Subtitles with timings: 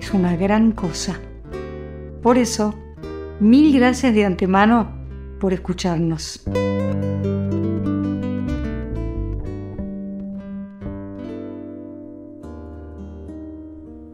[0.00, 1.20] es una gran cosa.
[2.22, 2.74] Por eso,
[3.38, 4.90] mil gracias de antemano
[5.40, 6.42] por escucharnos.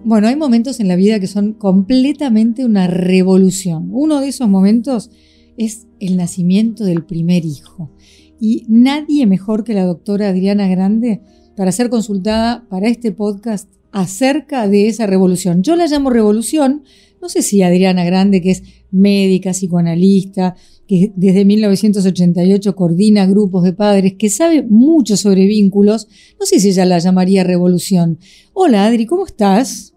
[0.05, 3.89] Bueno, hay momentos en la vida que son completamente una revolución.
[3.93, 5.11] Uno de esos momentos
[5.57, 7.91] es el nacimiento del primer hijo.
[8.39, 11.23] Y nadie mejor que la doctora Adriana Grande
[11.57, 15.63] para ser consultada para este podcast acerca de esa revolución.
[15.63, 16.85] Yo la llamo revolución,
[17.21, 20.55] no sé si Adriana Grande, que es médica, psicoanalista,
[20.87, 26.71] que desde 1988 coordina grupos de padres, que sabe mucho sobre vínculos, no sé si
[26.71, 28.19] ella la llamaría revolución.
[28.53, 29.93] Hola Adri, ¿cómo estás?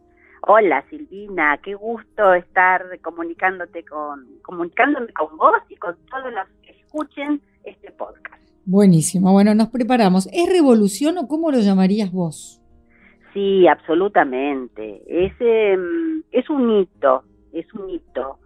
[0.47, 6.71] Hola Silvina, qué gusto estar comunicándote con, comunicándome con vos y con todos los que
[6.71, 8.41] escuchen este podcast.
[8.65, 10.27] Buenísimo, bueno, nos preparamos.
[10.31, 12.61] ¿Es revolución o cómo lo llamarías vos?
[13.33, 15.01] Sí, absolutamente.
[15.07, 18.39] Es, em, es un hito, es un hito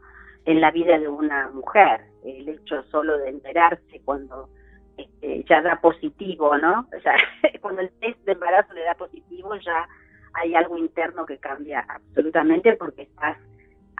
[0.46, 2.02] en la vida de una mujer.
[2.24, 4.50] El hecho solo de enterarse cuando
[4.98, 6.88] este, ya da positivo, ¿no?
[6.96, 7.16] O sea,
[7.62, 9.88] cuando el test de embarazo le da positivo, ya
[10.34, 13.38] hay algo interno que cambia absolutamente porque estás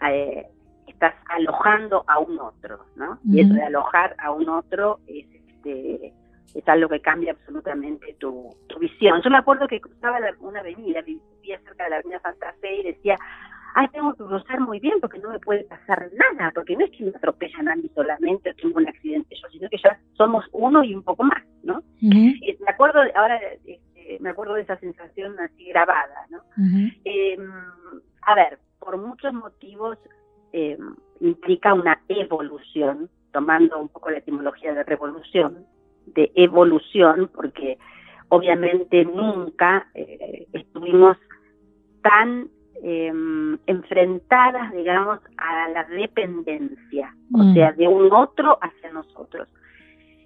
[0.08, 0.46] eh,
[0.86, 3.18] estás alojando a un otro, ¿no?
[3.24, 6.12] Y eso de alojar a un otro es este
[6.54, 8.50] es algo que cambia absolutamente tu,
[8.80, 9.22] visión.
[9.22, 12.82] Yo me acuerdo que cruzaba una avenida, vivía cerca de la avenida Santa Fe y
[12.82, 13.16] decía,
[13.74, 16.90] ay, tengo que cruzar muy bien porque no me puede pasar nada, porque no es
[16.90, 20.44] que me atropellan a mí solamente o tengo un accidente yo, sino que ya somos
[20.52, 21.82] uno y un poco más, ¿no?
[22.60, 26.42] me acuerdo, ahora este, me acuerdo de esa sensación así grabada, ¿no?
[27.04, 27.50] Em,
[28.22, 29.98] a ver, por muchos motivos
[30.52, 35.66] em, implica una evolución, tomando un poco la etimología de revolución,
[36.06, 37.78] de evolución, porque
[38.28, 41.16] obviamente nunca eh, estuvimos
[42.02, 42.48] tan
[42.82, 47.54] em, enfrentadas, digamos, a la dependencia, o mm.
[47.54, 49.48] sea, de un otro hacia nosotros.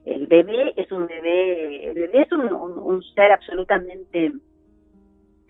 [0.05, 4.33] El bebé es un bebé, el bebé es un, ser absolutamente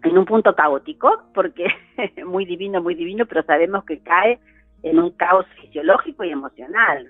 [0.03, 1.67] en un punto caótico, porque
[2.27, 4.41] muy divino, muy divino, pero sabemos que cae
[4.83, 7.09] en un caos fisiológico y emocional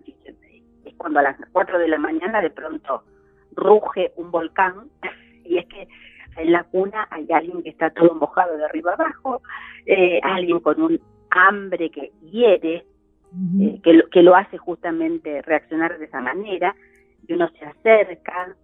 [0.88, 3.04] es cuando a las 4 de la mañana de pronto
[3.52, 4.90] ruge un volcán
[5.44, 5.88] y es que
[6.36, 9.42] en la cuna hay alguien que está todo mojado de arriba abajo,
[9.86, 11.00] eh, alguien con un
[11.30, 12.84] hambre que hiere,
[13.60, 16.76] eh, que, lo, que lo hace justamente reaccionar de esa manera,
[17.26, 18.54] y uno se acerca,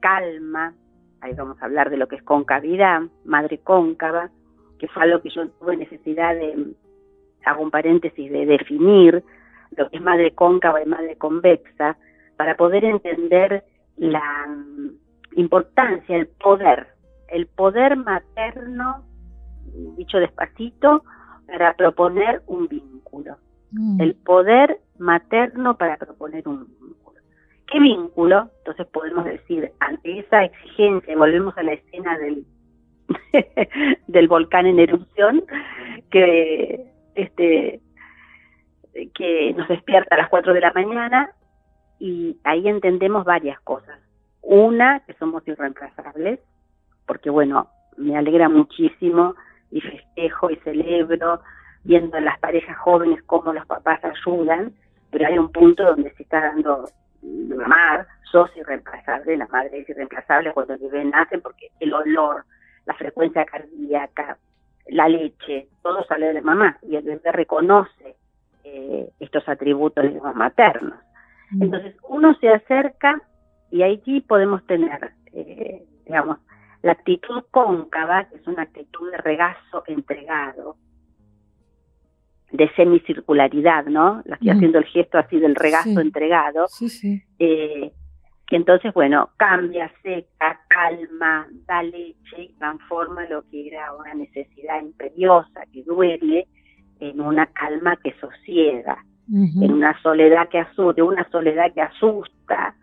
[0.00, 0.74] calma,
[1.20, 4.30] ahí vamos a hablar de lo que es concavidad, madre cóncava,
[4.78, 6.74] que fue algo que yo tuve necesidad de,
[7.44, 9.24] hago un paréntesis, de definir,
[9.76, 11.96] lo que es madre cóncava y madre convexa,
[12.36, 13.64] para poder entender
[13.96, 14.46] la
[15.34, 16.88] importancia, el poder,
[17.28, 19.04] el poder materno,
[19.96, 21.04] dicho despacito,
[21.46, 23.36] para proponer un vínculo.
[23.72, 24.00] Mm.
[24.00, 27.20] El poder materno para proponer un vínculo.
[27.66, 28.50] ¿Qué vínculo?
[28.58, 32.46] Entonces podemos decir, ante esa exigencia, volvemos a la escena del,
[34.06, 35.44] del volcán en erupción,
[36.10, 37.80] que este
[39.14, 41.30] que nos despierta a las 4 de la mañana
[41.98, 43.98] y ahí entendemos varias cosas.
[44.42, 46.40] Una, que somos irreemplazables,
[47.06, 49.34] porque bueno, me alegra muchísimo
[49.70, 51.40] y festejo y celebro
[51.84, 54.72] viendo a las parejas jóvenes cómo los papás ayudan,
[55.10, 56.84] pero hay un punto donde se está dando
[57.22, 62.44] mamá, sos irreemplazable, la madre es irreemplazable cuando el bebé nace porque el olor,
[62.86, 64.38] la frecuencia cardíaca,
[64.88, 68.16] la leche, todo sale de la mamá y el bebé reconoce
[68.64, 70.98] eh, estos atributos maternos.
[71.50, 71.62] Mm.
[71.62, 73.22] Entonces uno se acerca
[73.70, 76.38] y allí podemos tener, eh, digamos,
[76.82, 80.76] la actitud cóncava, que es una actitud de regazo entregado,
[82.52, 84.22] de semicircularidad, ¿no?
[84.24, 84.56] La estoy mm.
[84.56, 86.66] haciendo el gesto así del regazo entregado.
[87.38, 87.92] Eh,
[88.46, 94.80] que entonces, bueno, cambia, seca, calma, da leche y transforma lo que era una necesidad
[94.80, 96.48] imperiosa que duele
[97.00, 102.74] en una calma que sosiega, en una soledad que asusta, una soledad que asusta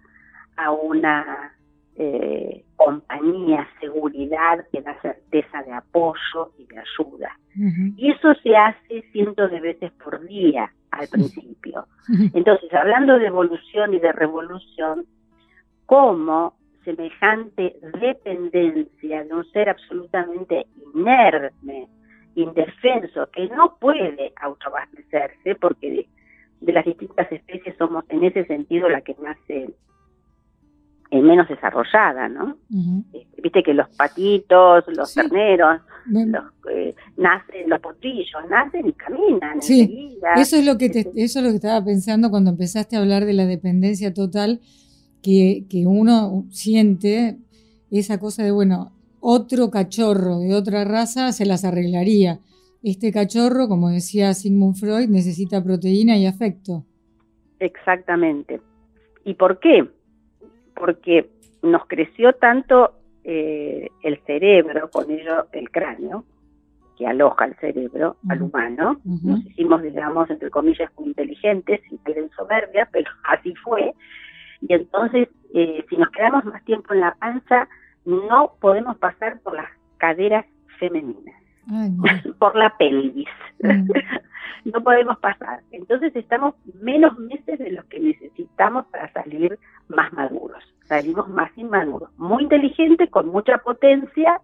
[0.58, 1.54] a una
[1.96, 7.40] eh, compañía, seguridad, que da certeza de apoyo y de ayuda.
[7.98, 11.88] Y eso se hace cientos de veces por día al principio.
[12.34, 15.06] Entonces, hablando de evolución y de revolución,
[15.86, 16.54] ¿cómo
[16.86, 21.88] semejante dependencia de un ser absolutamente inerme,
[22.36, 26.08] indefenso, que no puede autoabastecerse, porque
[26.62, 29.74] de, las distintas especies somos en ese sentido la que más se
[31.12, 32.58] menos desarrollada, ¿no?
[33.14, 39.62] Este, viste que los patitos, los terneros, los, eh, nacen, los potrillos nacen y caminan.
[39.62, 43.00] Sí, eso es lo que este eso es lo que estaba pensando cuando empezaste a
[43.00, 44.60] hablar de la dependencia total
[45.24, 47.38] que, que uno siente
[47.92, 48.92] esa cosa de bueno,
[49.28, 52.40] otro cachorro de otra raza se las arreglaría.
[52.84, 56.86] Este cachorro, como decía Sigmund Freud, necesita proteína y afecto.
[57.60, 58.62] Exactamente.
[59.24, 59.88] ¿Y por qué?
[60.76, 61.30] porque
[61.64, 62.94] nos creció tanto
[63.24, 66.26] eh, el cerebro, con ello el cráneo,
[66.98, 69.00] que aloja el cerebro al humano.
[69.04, 73.94] Nos hicimos, digamos, entre comillas, muy inteligentes, sin en soberbia, pero así fue.
[74.62, 77.68] Y entonces, eh, si nos quedamos más tiempo en la panza,
[78.06, 80.46] no podemos pasar por las caderas
[80.80, 81.36] femeninas,
[82.40, 83.28] por la pelvis.
[83.62, 83.90] Mm.
[84.66, 85.62] no podemos pasar.
[85.72, 89.58] Entonces estamos menos meses de los que necesitamos para salir
[89.88, 90.64] más maduros.
[90.86, 92.10] Salimos más inmaduros.
[92.18, 94.42] Muy inteligentes, con mucha potencia,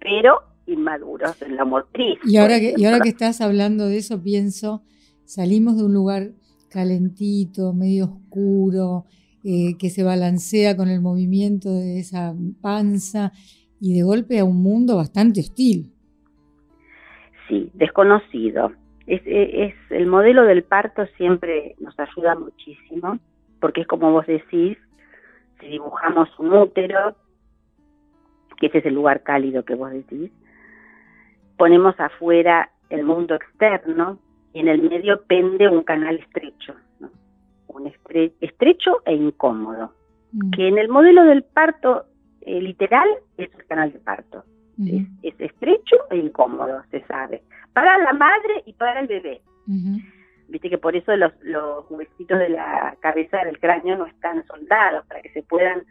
[0.00, 2.18] pero inmaduros en la motriz.
[2.24, 4.82] Y ahora que, y ahora que estás hablando de eso, pienso,
[5.24, 6.30] salimos de un lugar
[6.70, 9.04] calentito, medio oscuro,
[9.48, 13.30] eh, que se balancea con el movimiento de esa panza
[13.80, 15.92] y de golpe a un mundo bastante hostil.
[17.48, 18.72] Sí, desconocido,
[19.06, 23.20] es, es, el modelo del parto siempre nos ayuda muchísimo,
[23.60, 24.76] porque es como vos decís,
[25.60, 27.14] si dibujamos un útero,
[28.58, 30.32] que ese es el lugar cálido que vos decís,
[31.56, 34.18] ponemos afuera el mundo externo
[34.52, 36.74] y en el medio pende un canal estrecho,
[37.76, 37.92] un
[38.40, 39.92] estrecho e incómodo,
[40.32, 40.50] mm.
[40.50, 42.06] que en el modelo del parto
[42.40, 44.44] eh, literal es el canal de parto.
[44.78, 47.42] es, es, estrecho e incómodo, se sabe
[47.76, 49.42] para la madre y para el bebé.
[50.48, 55.04] Viste que por eso los, los huesitos de la cabeza del cráneo no están soldados,
[55.06, 55.82] para que se puedan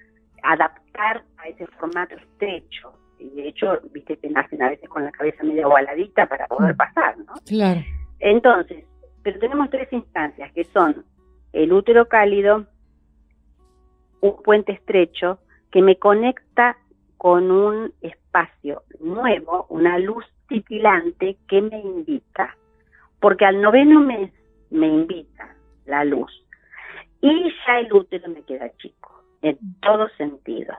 [0.42, 2.92] adaptar a ese formato estrecho.
[3.20, 6.74] Y de hecho, viste que nacen a veces con la cabeza medio ovaladita para poder
[6.74, 6.78] mm.
[6.78, 7.34] pasar, ¿no?
[7.46, 7.82] Claro.
[8.20, 8.84] Entonces,
[9.22, 11.06] pero tenemos tres instancias que son
[11.56, 12.66] el útero cálido,
[14.20, 15.40] un puente estrecho
[15.72, 16.78] que me conecta
[17.18, 22.56] con un espacio nuevo, una luz titilante que me invita,
[23.22, 24.32] porque al noveno mes
[24.70, 25.56] me invita
[25.86, 26.32] la luz
[27.22, 30.76] y ya el útero me queda chico, en todo sentido.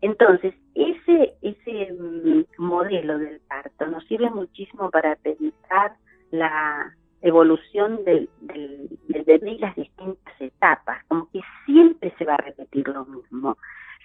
[0.00, 5.96] Entonces, ese, ese mm, modelo del parto nos sirve muchísimo para pensar
[6.30, 12.34] la evolución del, del, del bebé y las distintas etapas, como que siempre se va
[12.34, 13.56] a repetir lo mismo.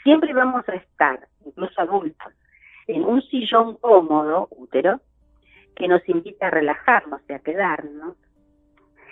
[0.04, 2.34] Siempre vamos a estar, incluso adultos,
[2.88, 5.00] en un sillón cómodo, útero,
[5.76, 8.16] que nos invita a relajarnos y a quedarnos,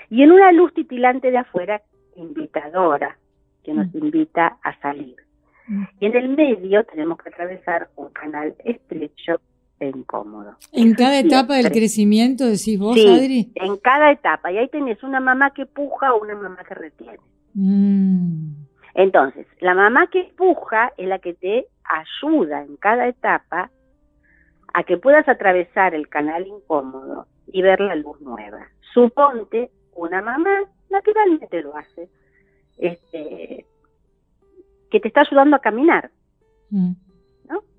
[0.09, 1.81] y en una luz titilante de afuera,
[2.15, 3.18] invitadora,
[3.63, 3.97] que nos mm.
[3.97, 5.15] invita a salir.
[5.68, 5.83] Mm.
[6.00, 9.39] Y en el medio tenemos que atravesar un canal estrecho
[9.81, 10.56] e incómodo.
[10.72, 14.51] En cada etapa del crecimiento, decís vos, sí, En cada etapa.
[14.51, 17.19] Y ahí tenés una mamá que puja o una mamá que retiene.
[17.56, 18.54] Mm.
[18.94, 23.71] Entonces, la mamá que puja es la que te ayuda en cada etapa
[24.73, 28.68] a que puedas atravesar el canal incómodo y ver la luz nueva.
[28.94, 30.61] Suponte una mamá,
[30.92, 32.07] naturalmente lo hace,
[32.78, 33.66] este,
[34.92, 36.11] que te está ayudando a caminar.
[36.69, 36.92] Mm.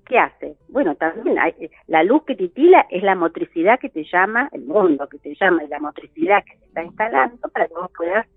[0.05, 0.57] ¿Qué hace?
[0.67, 1.53] Bueno, también hay,
[1.87, 5.63] la luz que titila es la motricidad que te llama, el mundo que te llama,
[5.63, 8.27] y la motricidad que te está instalando para que vos puedas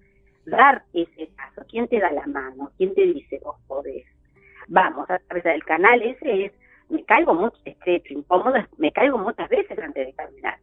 [0.44, 1.66] dar ese paso.
[1.68, 2.70] ¿Quién te da la mano?
[2.76, 4.04] ¿Quién te dice vos podés?
[4.68, 6.52] vamos, a través del canal ese es,
[6.88, 10.58] me caigo mucho, estrecho, incómodo, me caigo muchas veces antes de caminar,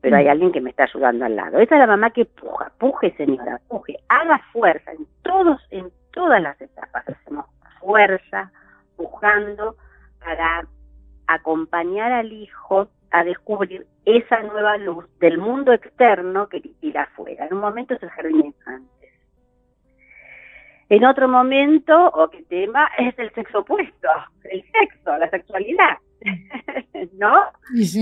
[0.00, 0.30] pero hay mm.
[0.30, 1.58] alguien que me está ayudando al lado.
[1.58, 6.42] Esa es la mamá que puja, puje señora, puje, haga fuerza en todos, en todas
[6.42, 7.46] las etapas, hacemos
[7.80, 8.52] fuerza,
[8.96, 9.76] pujando
[10.20, 10.66] para
[11.26, 17.46] acompañar al hijo a descubrir esa nueva luz del mundo externo que tira afuera.
[17.46, 18.98] En un momento es el jardín infante
[20.90, 24.08] en otro momento, o qué tema, es el sexo opuesto,
[24.44, 25.98] el sexo, la sexualidad,
[27.12, 27.44] ¿no?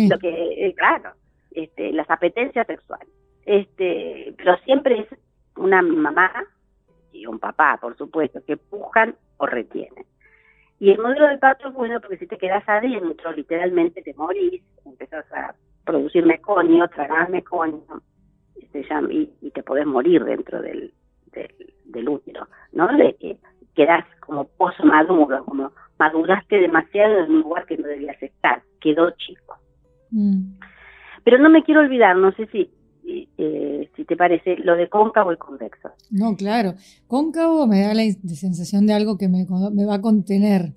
[0.09, 1.13] Lo que, eh, claro,
[1.51, 3.09] este, las apetencias sexuales.
[3.45, 5.19] Este, pero siempre es
[5.57, 6.31] una mamá
[7.13, 10.05] y un papá, por supuesto, que pujan o retienen.
[10.79, 14.63] Y el modelo de parto es bueno porque si te quedas adentro, literalmente te morís,
[14.85, 15.55] empezás a
[15.85, 18.03] producir meconio, tragar meconio,
[19.11, 20.93] y, y te podés morir dentro del,
[21.85, 22.89] del, útero, ¿no?
[22.97, 23.39] De que
[23.75, 29.11] quedas como pozo maduro, como maduraste demasiado en un lugar que no debías estar, quedó
[29.13, 29.57] chico.
[30.11, 30.59] Mm.
[31.25, 32.71] Pero no me quiero olvidar, no sé si
[33.39, 35.91] eh, si te parece, lo de cóncavo y convexo.
[36.11, 36.75] No, claro.
[37.07, 38.03] Cóncavo me da la
[38.35, 40.73] sensación de algo que me, va a contener.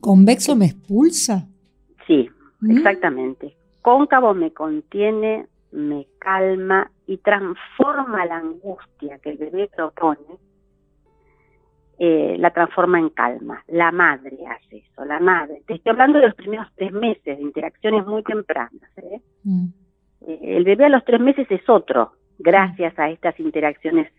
[0.00, 1.48] ¿Convexo me expulsa?
[2.06, 2.28] Sí,
[2.60, 2.76] ¿Mm?
[2.76, 3.56] exactamente.
[3.82, 10.38] Cóncavo me contiene, me calma y transforma la angustia que el bebé propone,
[11.98, 13.64] eh, la transforma en calma.
[13.68, 15.62] La madre hace eso, la madre.
[15.66, 18.90] Te estoy hablando de los primeros tres meses de interacciones muy tempranas.
[18.98, 19.20] ¿eh?
[19.44, 19.66] Mm
[20.26, 24.12] el bebé a los tres meses es otro, gracias a estas interacciones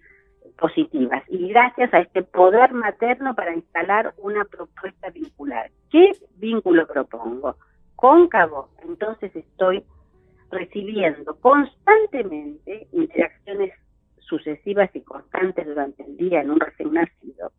[0.58, 5.70] positivas y gracias a este poder materno para instalar una propuesta vincular.
[5.92, 7.58] ¿Qué vínculo propongo?
[7.96, 9.84] Cóncavo, entonces estoy
[10.50, 13.74] recibiendo constantemente interacciones
[14.20, 17.52] sucesivas y constantes durante el día en un recién nacido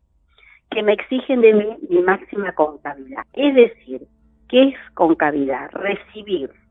[0.71, 3.23] que me exigen de mí mi máxima concavidad.
[3.33, 4.01] Es decir,
[4.47, 5.69] ¿qué es concavidad?
[5.71, 6.68] Recibir Mm.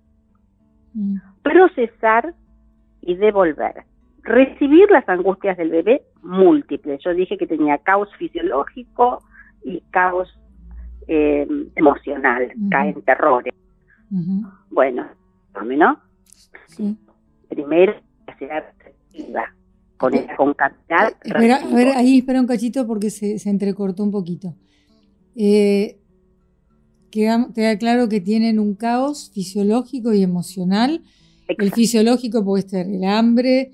[1.42, 2.34] Procesar
[3.02, 3.84] y devolver.
[4.22, 7.00] Recibir las angustias del bebé múltiples.
[7.04, 9.22] Yo dije que tenía caos fisiológico
[9.64, 10.28] y caos
[11.06, 13.54] eh, emocional, caen terrores.
[14.70, 15.06] Bueno,
[15.76, 16.00] ¿no?
[16.66, 16.96] Sí.
[17.48, 17.94] Primero,
[19.30, 19.52] la
[19.96, 21.12] con concavidad.
[21.22, 24.54] Espera, a ver, ahí espera un cachito porque se, se entrecortó un poquito.
[25.34, 25.98] Eh,
[27.10, 27.48] queda,
[27.78, 31.02] claro que tienen un caos fisiológico y emocional.
[31.46, 33.72] El fisiológico puede ser el hambre,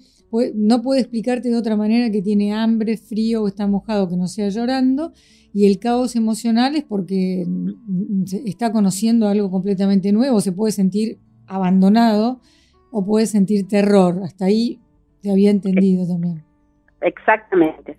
[0.54, 4.26] no puede explicarte de otra manera que tiene hambre, frío o está mojado que no
[4.26, 5.12] sea llorando.
[5.52, 7.46] Y el caos emocional es porque
[8.44, 12.40] está conociendo algo completamente nuevo, se puede sentir abandonado
[12.90, 14.20] o puede sentir terror.
[14.24, 14.80] Hasta ahí
[15.22, 16.42] te había entendido también.
[17.00, 17.96] Exactamente,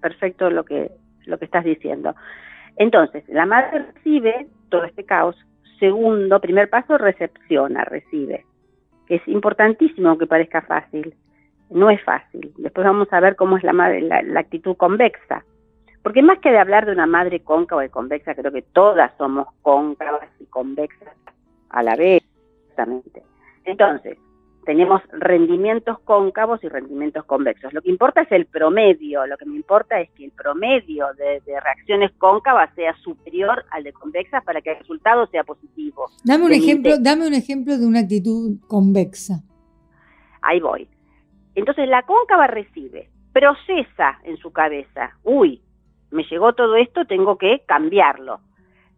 [0.00, 0.90] perfecto lo que,
[1.26, 2.14] lo que estás diciendo.
[2.80, 5.36] Entonces, la madre recibe todo este caos.
[5.78, 8.46] Segundo, primer paso, recepciona, recibe.
[9.06, 11.14] Es importantísimo aunque parezca fácil.
[11.68, 12.54] No es fácil.
[12.56, 15.44] Después vamos a ver cómo es la, madre, la, actitud convexa.
[16.02, 19.46] Porque más que de hablar de una madre cóncava y convexa, creo que todas somos
[19.60, 21.14] cóncavas y convexas
[21.68, 22.22] a la vez.
[22.70, 23.22] Exactamente.
[23.66, 24.16] Entonces,
[24.64, 27.72] tenemos rendimientos cóncavos y rendimientos convexos.
[27.72, 31.40] Lo que importa es el promedio, lo que me importa es que el promedio de,
[31.60, 36.10] reacciones cóncavas sea superior al de convexas para que el resultado sea positivo.
[36.24, 39.42] Dame un, ejemplo, dame un ejemplo de una actitud convexa.
[40.42, 40.88] Ahí voy.
[41.54, 45.62] Entonces la cóncava recibe, procesa en su cabeza, uy,
[46.10, 48.40] me llegó todo esto, tengo que cambiarlo.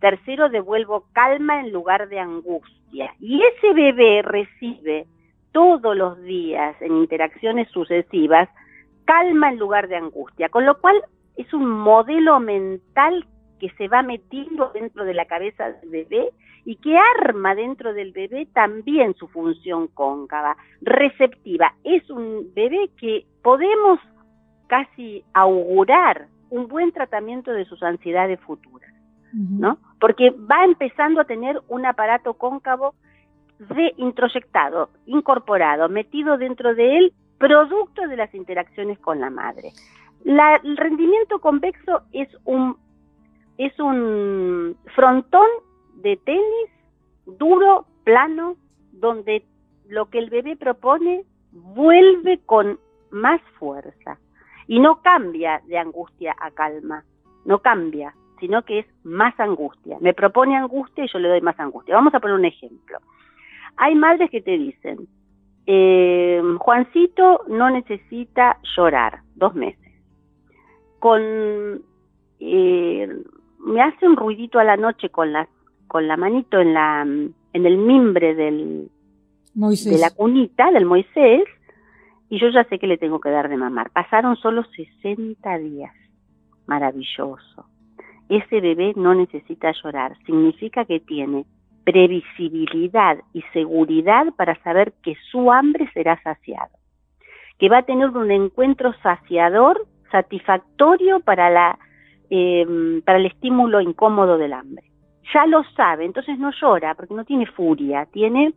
[0.00, 3.14] Tercero, devuelvo calma en lugar de angustia.
[3.20, 5.06] Y ese bebé recibe
[5.52, 8.48] todos los días en interacciones sucesivas,
[9.04, 10.96] calma en lugar de angustia, con lo cual
[11.36, 13.26] es un modelo mental
[13.58, 16.30] que se va metiendo dentro de la cabeza del bebé
[16.64, 21.74] y que arma dentro del bebé también su función cóncava, receptiva.
[21.84, 23.98] Es un bebé que podemos
[24.66, 28.92] casi augurar un buen tratamiento de sus ansiedades futuras,
[29.32, 29.78] ¿no?
[30.00, 32.94] Porque va empezando a tener un aparato cóncavo
[33.68, 39.72] de introyectado, incorporado, metido dentro de él, producto de las interacciones con la madre.
[40.24, 42.76] el rendimiento convexo es un,
[43.58, 45.46] es un frontón
[45.94, 46.70] de tenis
[47.26, 48.56] duro, plano,
[48.92, 49.44] donde
[49.88, 52.78] lo que el bebé propone vuelve con
[53.10, 54.18] más fuerza
[54.66, 57.04] y no cambia de angustia a calma,
[57.44, 59.98] no cambia, sino que es más angustia.
[60.00, 61.94] Me propone angustia y yo le doy más angustia.
[61.94, 62.98] Vamos a poner un ejemplo.
[63.76, 65.08] Hay madres que te dicen,
[65.66, 69.92] eh, Juancito no necesita llorar, dos meses.
[70.98, 71.82] Con,
[72.40, 73.08] eh,
[73.58, 75.48] me hace un ruidito a la noche con la,
[75.88, 78.90] con la manito en, la, en el mimbre del,
[79.54, 81.44] de la cunita del Moisés
[82.28, 83.90] y yo ya sé que le tengo que dar de mamar.
[83.90, 85.92] Pasaron solo 60 días.
[86.66, 87.66] Maravilloso.
[88.30, 90.16] Ese bebé no necesita llorar.
[90.24, 91.44] Significa que tiene
[91.84, 96.70] previsibilidad y seguridad para saber que su hambre será saciado,
[97.58, 101.78] que va a tener un encuentro saciador, satisfactorio para, la,
[102.30, 104.84] eh, para el estímulo incómodo del hambre.
[105.34, 108.52] Ya lo sabe, entonces no llora porque no tiene furia, tiene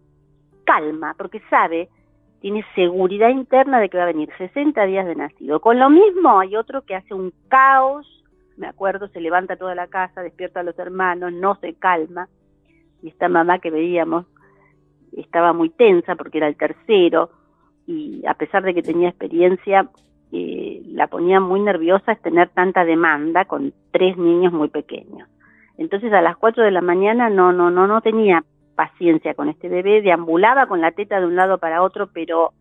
[0.66, 1.90] calma porque sabe,
[2.42, 5.62] tiene seguridad interna de que va a venir 60 días de nacido.
[5.62, 8.06] Con lo mismo hay otro que hace un caos
[8.58, 12.30] me acuerdo, se levanta toda la casa, despierta a los hermanos, no se calma.
[13.06, 14.26] Y esta mamá que veíamos
[15.16, 17.30] estaba muy tensa porque era el tercero
[17.86, 19.88] y a pesar de que tenía experiencia,
[20.32, 25.30] eh, la ponía muy nerviosa tener tanta demanda con tres niños muy pequeños.
[25.78, 28.44] Entonces a las 4 de la mañana no, no, no, no tenía
[28.76, 32.54] paciencia con este bebé, deambulaba con la teta de un lado para otro, pero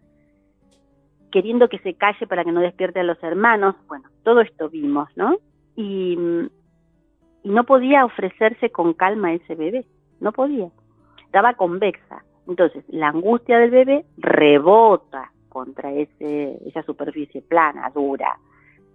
[1.33, 3.77] queriendo que se calle para que no despierte a los hermanos.
[3.89, 5.39] Bueno, todo esto vimos, ¿no?
[5.75, 6.19] Y,
[7.43, 9.87] y no podía ofrecerse con calma a ese bebé,
[10.25, 10.69] no podía.
[11.27, 12.25] Estaba convexa.
[12.49, 18.39] Entonces, la angustia del bebé rebota contra ese, esa superficie plana, dura,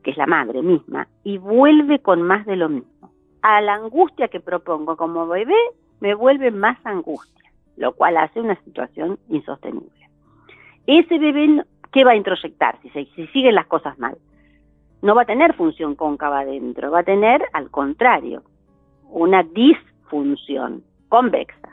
[0.03, 3.11] que es la madre misma, y vuelve con más de lo mismo.
[3.41, 5.55] A la angustia que propongo como bebé,
[5.99, 10.09] me vuelve más angustia, lo cual hace una situación insostenible.
[10.87, 14.17] Ese bebé, ¿qué va a introyectar si, si siguen las cosas mal?
[15.01, 18.43] No va a tener función cóncava adentro, va a tener, al contrario,
[19.09, 21.69] una disfunción convexa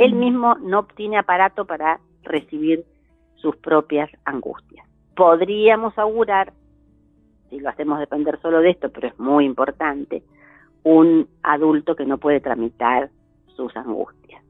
[0.00, 2.86] él mismo no tiene aparato para recibir
[3.36, 4.86] sus propias angustias.
[5.14, 6.54] Podríamos augurar,
[7.50, 10.22] si lo hacemos depender solo de esto, pero es muy importante,
[10.84, 13.10] un adulto que no puede tramitar
[13.54, 14.42] sus angustias,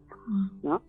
[0.63, 0.83] ¿no?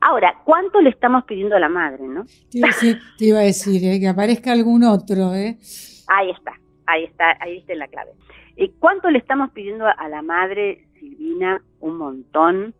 [0.00, 2.24] Ahora, ¿cuánto le estamos pidiendo a la madre, no?
[2.26, 3.98] Sí, te iba a decir, ¿eh?
[3.98, 5.58] que aparezca algún otro, ¿eh?
[6.06, 6.52] Ahí está,
[6.86, 8.12] ahí está, ahí está la clave.
[8.56, 11.62] Eh, ¿Cuánto le estamos pidiendo a la madre, Silvina?
[11.80, 12.74] Un montón,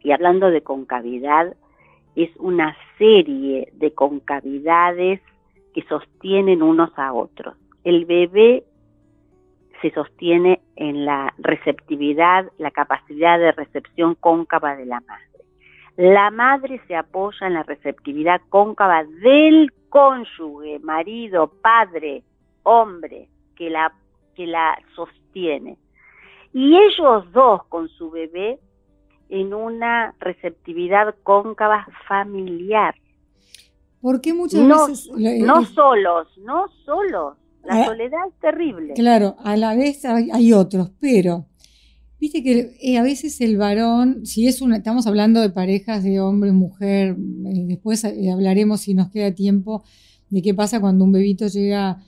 [0.00, 1.54] y hablando de concavidad,
[2.16, 5.20] es una serie de concavidades
[5.74, 7.54] que sostienen unos a otros.
[7.84, 8.64] El bebé
[9.82, 15.26] se sostiene en la receptividad, la capacidad de recepción cóncava de la madre.
[15.96, 22.22] La madre se apoya en la receptividad cóncava del cónyuge, marido, padre,
[22.62, 23.92] hombre, que la,
[24.34, 25.76] que la sostiene.
[26.58, 28.58] Y ellos dos con su bebé
[29.28, 32.94] en una receptividad cóncava familiar.
[34.00, 35.10] Porque muchas no, veces...
[35.42, 37.36] No solos, no solos.
[37.62, 38.94] La ah, soledad es terrible.
[38.94, 41.44] Claro, a la vez hay, otros, pero
[42.18, 46.20] viste que eh, a veces el varón, si es una, estamos hablando de parejas de
[46.20, 49.84] hombre, mujer, eh, después eh, hablaremos si nos queda tiempo
[50.30, 51.98] de qué pasa cuando un bebito llega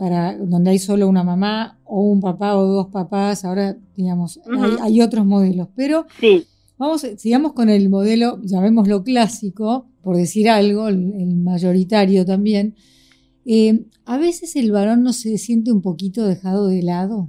[0.00, 4.40] para donde hay solo una mamá o un papá o dos papás, ahora digamos,
[4.82, 6.46] hay, otros modelos, pero sí.
[6.78, 12.76] vamos, sigamos con el modelo, llamémoslo clásico, por decir algo, el, mayoritario también.
[13.44, 17.28] Eh, a veces el varón no se siente un poquito dejado de lado.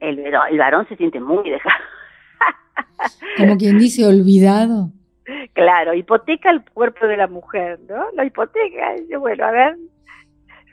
[0.00, 1.84] El, el varón se siente muy dejado.
[3.36, 4.90] Como quien dice, olvidado.
[5.52, 8.06] Claro, hipoteca el cuerpo de la mujer, ¿no?
[8.16, 8.94] Lo hipoteca.
[9.18, 9.76] Bueno, a ver,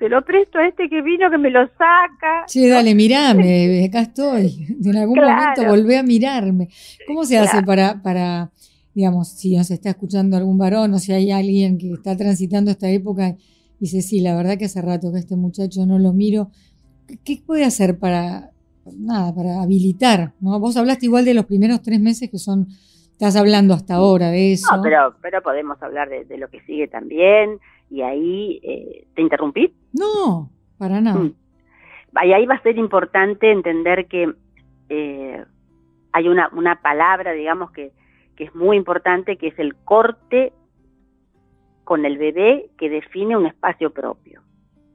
[0.02, 2.46] se lo presto a este que vino que me lo saca.
[2.48, 4.76] Sí, dale, mirame, acá estoy.
[4.84, 6.70] En algún momento volvé a mirarme.
[7.06, 8.50] ¿Cómo se hace para, para,
[8.96, 12.90] digamos, si nos está escuchando algún varón o si hay alguien que está transitando esta
[12.90, 13.38] época y
[13.80, 16.50] dice, sí, la verdad que hace rato que este muchacho no lo miro,
[17.24, 18.50] ¿qué puede hacer para,
[18.98, 20.34] nada, para habilitar?
[20.40, 20.60] ¿no?
[20.60, 22.70] Vos hablaste igual de los primeros tres meses que son,
[23.12, 24.76] estás hablando hasta ahora de eso.
[24.76, 27.60] No, pero, pero podemos hablar de, de lo que sigue también
[27.92, 29.74] y ahí eh, te interrumpí.
[29.94, 31.20] No, para nada.
[31.20, 31.36] Mm.
[32.24, 34.34] Y ahí va a ser importante entender que
[34.90, 35.46] eh,
[36.14, 37.92] hay una, una palabra, digamos, que,
[38.36, 40.54] que es muy importante, que es el corte
[41.84, 44.42] con el bebé que define un espacio propio.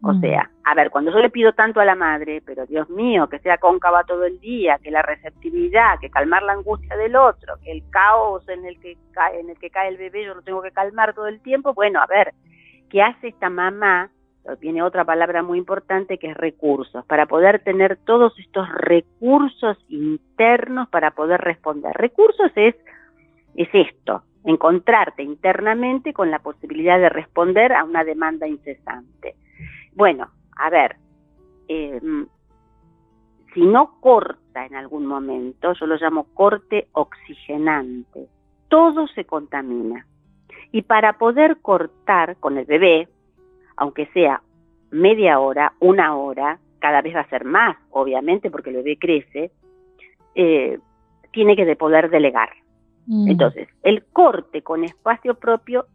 [0.02, 0.20] O mm.
[0.20, 3.38] sea, a ver, cuando yo le pido tanto a la madre, pero Dios mío, que
[3.40, 7.72] sea cóncava todo el día, que la receptividad, que calmar la angustia del otro, que
[7.72, 10.62] el caos en el que cae, en el que cae el bebé yo lo tengo
[10.62, 12.34] que calmar todo el tiempo, bueno, a ver,
[12.90, 14.10] ¿Qué hace esta mamá?
[14.60, 20.88] Viene otra palabra muy importante que es recursos, para poder tener todos estos recursos internos
[20.88, 21.92] para poder responder.
[21.96, 22.76] Recursos es,
[23.56, 29.34] es esto, encontrarte internamente con la posibilidad de responder a una demanda incesante.
[29.94, 30.96] Bueno, a ver,
[31.66, 32.28] em,
[33.52, 38.28] si no corta en algún momento, yo lo llamo corte oxigenante,
[38.68, 40.06] todo se contamina.
[40.72, 43.08] Y para poder cortar con el bebé,
[43.76, 44.42] aunque sea
[44.90, 49.50] media hora, una hora, cada vez va a ser más, obviamente, porque el bebé crece,
[50.34, 50.78] eh,
[51.32, 52.50] tiene que de poder delegar.
[53.06, 53.28] Mm.
[53.28, 55.86] Entonces, el corte con espacio propio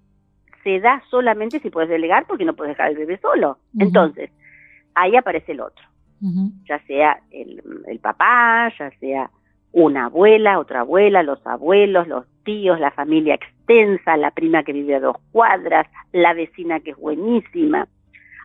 [0.63, 3.57] se da solamente si puedes delegar porque no puedes dejar al bebé solo.
[3.77, 4.31] Entonces,
[4.95, 5.83] ahí aparece el otro,
[6.67, 9.29] ya sea el, el, papá, ya sea
[9.73, 14.95] una abuela, otra abuela, los abuelos, los tíos, la familia extensa, la prima que vive
[14.95, 17.87] a dos cuadras, la vecina que es buenísima.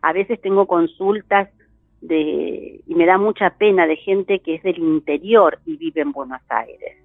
[0.02, 1.48] A veces tengo consultas
[2.00, 6.12] de, y me da mucha pena de gente que es del interior y vive en
[6.12, 6.96] Buenos Aires.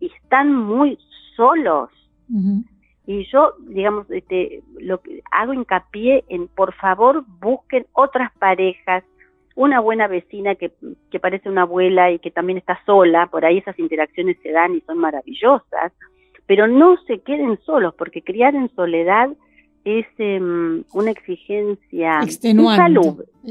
[0.00, 0.98] Y están muy
[1.36, 1.90] solos.
[3.06, 9.02] Y yo, digamos, este, lo que hago hincapié en, por favor, busquen otras parejas,
[9.60, 10.72] una buena vecina que,
[11.10, 14.74] que parece una abuela y que también está sola, por ahí esas interacciones se dan
[14.74, 15.92] y son maravillosas,
[16.46, 19.28] pero no se queden solos, porque criar en soledad
[19.84, 23.00] es em, una exigencia extenuante.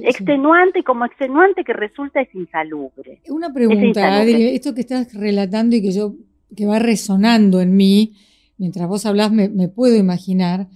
[0.01, 3.21] extenuante y como extenuante que resulta es insalubre.
[3.29, 6.15] Una pregunta, Adri, esto que estás relatando y que yo
[6.55, 8.15] que va resonando en mí,
[8.57, 10.67] mientras vos hablas me, me puedo imaginar,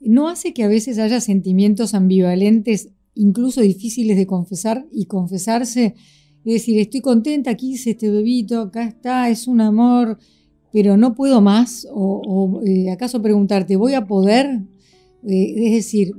[0.00, 5.94] ¿no hace que a veces haya sentimientos ambivalentes, incluso difíciles de confesar y confesarse?
[6.44, 10.18] Es decir, estoy contenta, aquí hice este bebito, acá está, es un amor,
[10.72, 11.86] pero no puedo más.
[11.92, 14.46] O, eh, acaso preguntarte, ¿voy a poder?
[15.28, 16.14] Eh, es decir,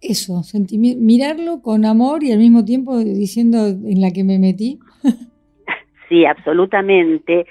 [0.00, 0.42] eso,
[0.78, 4.78] mirarlo con amor y al mismo tiempo diciendo en la que me metí.
[6.08, 7.46] sí, absolutamente.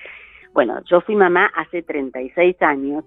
[0.54, 3.04] Bueno, yo fui mamá hace 36 años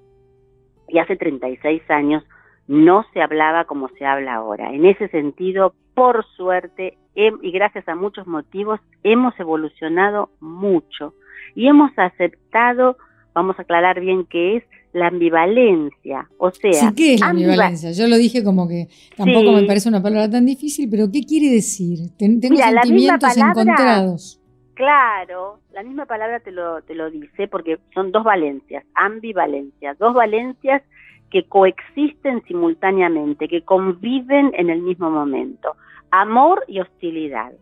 [0.88, 2.24] y hace 36 años
[2.70, 4.72] no se hablaba como se habla ahora.
[4.72, 11.14] En ese sentido, por suerte y gracias a muchos motivos, hemos evolucionado mucho
[11.56, 12.96] y hemos aceptado,
[13.35, 16.28] vamos a aclarar bien qué es, la ambivalencia.
[16.38, 17.90] O sea, sí, ¿qué es la ambivalencia?
[17.90, 21.52] Yo lo dije como que tampoco me parece una palabra tan difícil, pero ¿qué quiere
[21.52, 21.98] decir?
[22.16, 24.40] tengo sentimientos encontrados.
[24.74, 30.14] Claro, la misma palabra te lo, te lo dice porque son dos valencias, ambivalencias, dos
[30.14, 30.83] valencias
[31.30, 35.76] que coexisten simultáneamente, que conviven en el mismo momento.
[36.10, 37.52] Amor y hostilidad.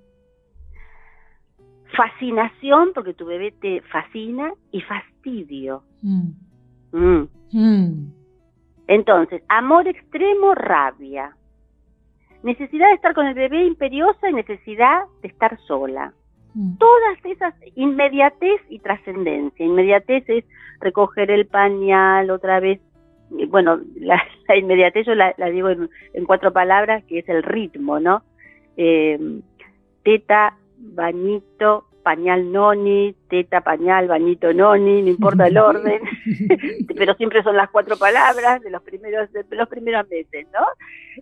[1.97, 5.83] Fascinación, porque tu bebé te fascina, y fastidio.
[6.03, 6.31] Mm.
[6.93, 7.29] Mm.
[7.53, 8.13] Mm.
[8.89, 11.37] Entonces, amor extremo, rabia.
[12.43, 16.15] Necesidad de estar con el bebé imperiosa y necesidad de estar sola.
[16.55, 16.79] Mm.
[16.79, 19.67] Todas esas inmediatez y trascendencia.
[19.67, 20.45] Inmediatez es
[20.81, 22.81] recoger el pañal otra vez.
[23.31, 24.23] Bueno, la,
[24.57, 28.23] inmediatez yo la, digo en, cuatro palabras, que es el ritmo, ¿no?
[28.77, 29.19] Eh,
[30.03, 36.01] teta, bañito, pañal noni, teta, pañal, bañito noni, no importa el orden,
[36.97, 40.65] pero siempre son las cuatro palabras de los primeros, de los primeros meses, ¿no?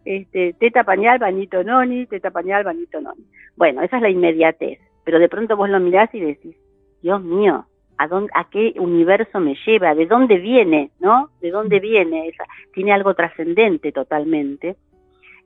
[0.05, 3.25] Este, teta, pañal, bañito noni, teta, pañal, bañito noni.
[3.57, 6.57] Bueno, esa es la inmediatez pero de pronto vos lo mirás y decís,
[7.01, 7.64] Dios mío,
[7.98, 9.94] ¿a, dónde, a qué universo me lleva?
[9.94, 10.90] ¿De dónde viene?
[11.00, 11.30] ¿No?
[11.40, 12.28] ¿De dónde viene?
[12.28, 14.76] Esa, tiene algo trascendente totalmente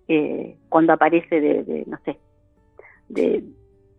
[0.08, 2.18] eh, cuando aparece de, no sé,
[3.08, 3.44] de,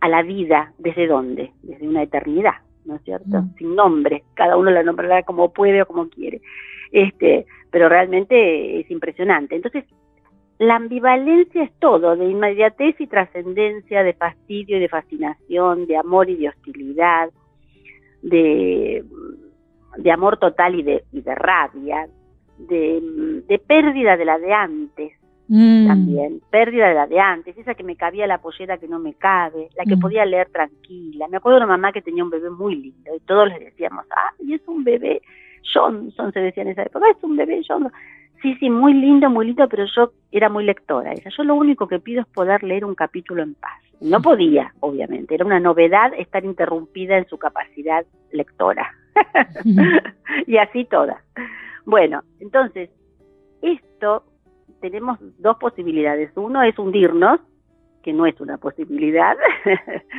[0.02, 1.52] a la vida, ¿desde dónde?
[1.62, 3.42] Desde una eternidad, ¿no es cierto?
[3.42, 3.56] Mm.
[3.58, 6.42] Sin nombre, cada uno la nombrará como puede o como quiere.
[6.92, 9.56] Este, pero realmente es impresionante.
[9.56, 9.86] Entonces,
[10.60, 16.30] la ambivalencia es todo, de inmediatez y trascendencia, de fastidio y de fascinación, de amor
[16.30, 17.30] y de hostilidad,
[18.22, 19.04] de,
[19.98, 22.08] de amor total y de, y de rabia,
[22.58, 25.14] de, de, pérdida de la de antes
[25.48, 25.88] mm.
[25.88, 29.14] también, pérdida de la de antes, esa que me cabía la pollera que no me
[29.16, 30.00] cabe, la que mm.
[30.00, 31.28] podía leer tranquila.
[31.28, 34.06] Me acuerdo de una mamá que tenía un bebé muy lindo y todos le decíamos,
[34.12, 35.22] ah, y es un bebé
[35.74, 37.92] Johnson, se decía en esa época, es un bebé Johnson
[38.42, 41.14] Sí, sí, muy lindo, muy lindo, pero yo era muy lectora.
[41.14, 43.80] Yo lo único que pido es poder leer un capítulo en paz.
[44.00, 48.92] No podía, obviamente, era una novedad estar interrumpida en su capacidad lectora.
[50.48, 51.22] y así toda.
[51.86, 52.90] Bueno, entonces,
[53.62, 54.24] esto
[54.80, 56.32] tenemos dos posibilidades.
[56.36, 57.40] Uno es hundirnos,
[58.02, 59.38] que no es una posibilidad,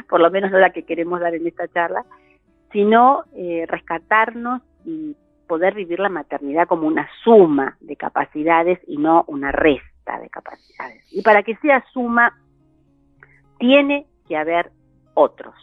[0.08, 2.04] por lo menos no la que queremos dar en esta charla,
[2.70, 5.16] sino eh, rescatarnos y
[5.52, 11.04] poder vivir la maternidad como una suma de capacidades y no una resta de capacidades.
[11.12, 12.38] Y para que sea suma,
[13.58, 14.70] tiene que haber
[15.12, 15.54] otros.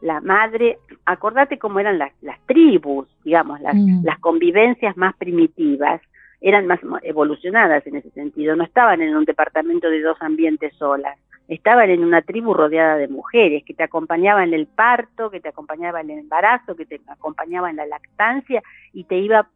[0.00, 2.12] La madre, acordate cómo eran las,
[2.46, 4.04] tribus, digamos, las, mm.
[4.04, 6.00] las convivencias más primitivas,
[6.40, 11.18] eran más evolucionadas en ese sentido, no estaban en un departamento de dos ambientes solas,
[11.54, 15.48] estaban en una tribu rodeada de mujeres que te acompañaban en el parto, que te
[15.48, 19.48] acompañaban en el embarazo, que te acompañaban en la lactancia y te iba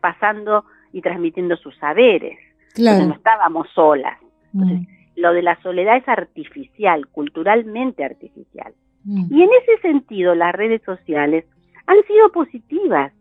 [0.00, 2.38] pasando y transmitiendo sus saberes.
[2.74, 3.06] Claro.
[3.06, 4.18] no estábamos solas.
[4.52, 4.86] Entonces, mm.
[5.16, 8.72] lo de la soledad es artificial, culturalmente artificial.
[9.04, 9.32] Mm.
[9.32, 11.44] Y en ese sentido, las redes sociales
[11.86, 13.12] han sido positivas,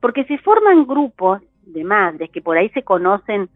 [0.00, 3.48] porque se forman grupos de madres que por ahí se conocen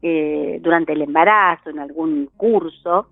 [0.00, 3.08] eh, durante el embarazo, en algún curso,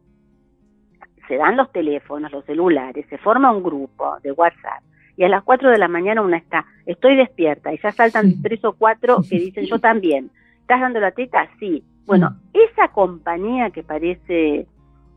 [1.28, 4.82] se dan los teléfonos, los celulares, se forma un grupo de WhatsApp
[5.16, 8.64] y a las 4 de la mañana una está, estoy despierta y ya saltan tres
[8.64, 10.30] o cuatro que dicen yo también.
[10.60, 11.48] ¿Estás dando la teta?
[11.58, 11.82] Sí.
[12.06, 14.66] Bueno, esa compañía que parece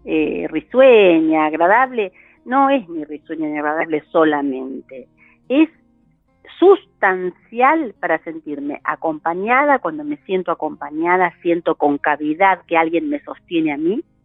[0.06, 2.14] eh, risueña, agradable,
[2.46, 5.08] no es ni risueña ni agradable solamente,
[5.50, 5.70] es
[6.58, 13.74] sustancial para sentirme acompañada, cuando me siento acompañada, siento con cavidad que alguien me sostiene
[13.74, 14.19] a mí, mm.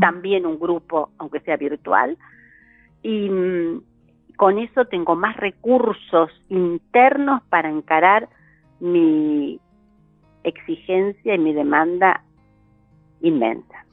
[0.00, 2.16] También un grupo, aunque sea virtual,
[3.02, 3.82] y mm,
[4.36, 8.28] con eso tengo más recursos internos para encarar
[8.80, 9.60] mi
[10.42, 12.22] exigencia y mi demanda
[13.20, 13.84] inmensa.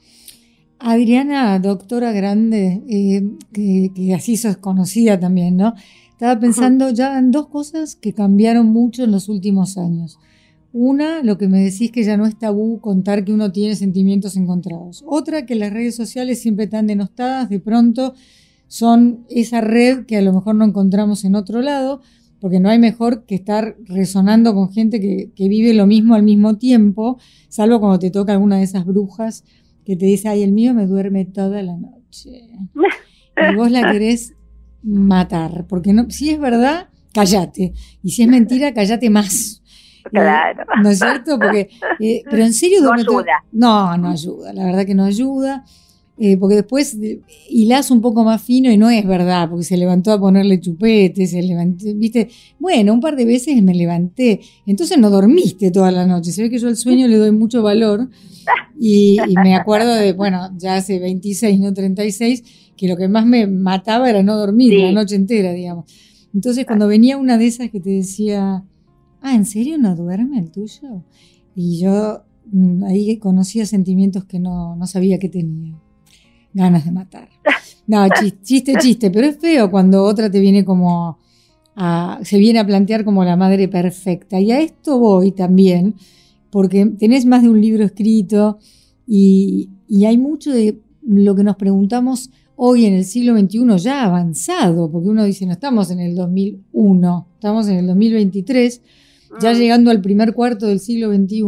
[0.79, 3.21] Adriana, doctora grande, eh,
[3.53, 5.75] que, así sos conocida también, ¿no?
[6.09, 10.19] Estaba pensando ya en dos cosas que cambiaron mucho en los últimos años.
[10.73, 14.37] Una, lo que me decís que ya no es tabú contar que uno tiene sentimientos
[14.37, 15.03] encontrados.
[15.05, 18.13] Otra, que las redes sociales siempre están denostadas, de pronto
[18.67, 22.01] son esa red que a lo mejor no encontramos en otro lado,
[22.39, 26.23] porque no hay mejor que estar resonando con gente que, que vive lo mismo al
[26.23, 29.43] mismo tiempo, salvo cuando te toca alguna de esas brujas
[29.85, 32.49] que te dice, ay, el mío me duerme toda la noche.
[33.51, 34.33] Y vos la querés
[34.83, 37.73] matar, porque no, si es verdad, callate.
[38.01, 39.60] Y si es mentira, callate más.
[40.09, 40.63] Claro.
[40.81, 41.37] ¿No es cierto?
[41.37, 43.43] Porque, eh, pero en serio, no ayuda.
[43.51, 45.63] No, no ayuda, la verdad que no ayuda.
[46.23, 46.99] Eh, porque después
[47.49, 51.25] hilás un poco más fino y no es verdad, porque se levantó a ponerle chupete,
[51.25, 56.05] se levantó, viste, bueno, un par de veces me levanté, entonces no dormiste toda la
[56.05, 58.07] noche, se ve que yo al sueño le doy mucho valor
[58.79, 62.43] y, me acuerdo de, bueno, ya hace 26, no 36,
[62.77, 65.85] que lo que más me mataba era no dormir la noche entera, digamos.
[66.35, 68.63] Entonces cuando venía una de esas que te decía,
[69.21, 71.03] ah, ¿en serio no duerme el tuyo?
[71.55, 75.79] Y yo mm, ahí conocía sentimientos que no, no sabía que tenía
[76.53, 77.29] ganas de matar.
[77.87, 78.05] No,
[78.43, 81.17] chiste, chiste, pero es feo cuando otra te viene como
[82.23, 84.39] se viene a plantear como la madre perfecta.
[84.39, 85.95] Y a esto voy también,
[86.49, 88.59] porque tenés más de un libro escrito
[89.07, 89.69] y,
[90.05, 95.09] hay mucho de lo que nos preguntamos hoy en el siglo XXI ya avanzado, porque
[95.09, 98.81] uno dice, no estamos en el 2001, estamos en el 2023,
[99.39, 101.43] ya llegando al primer cuarto del siglo XXI,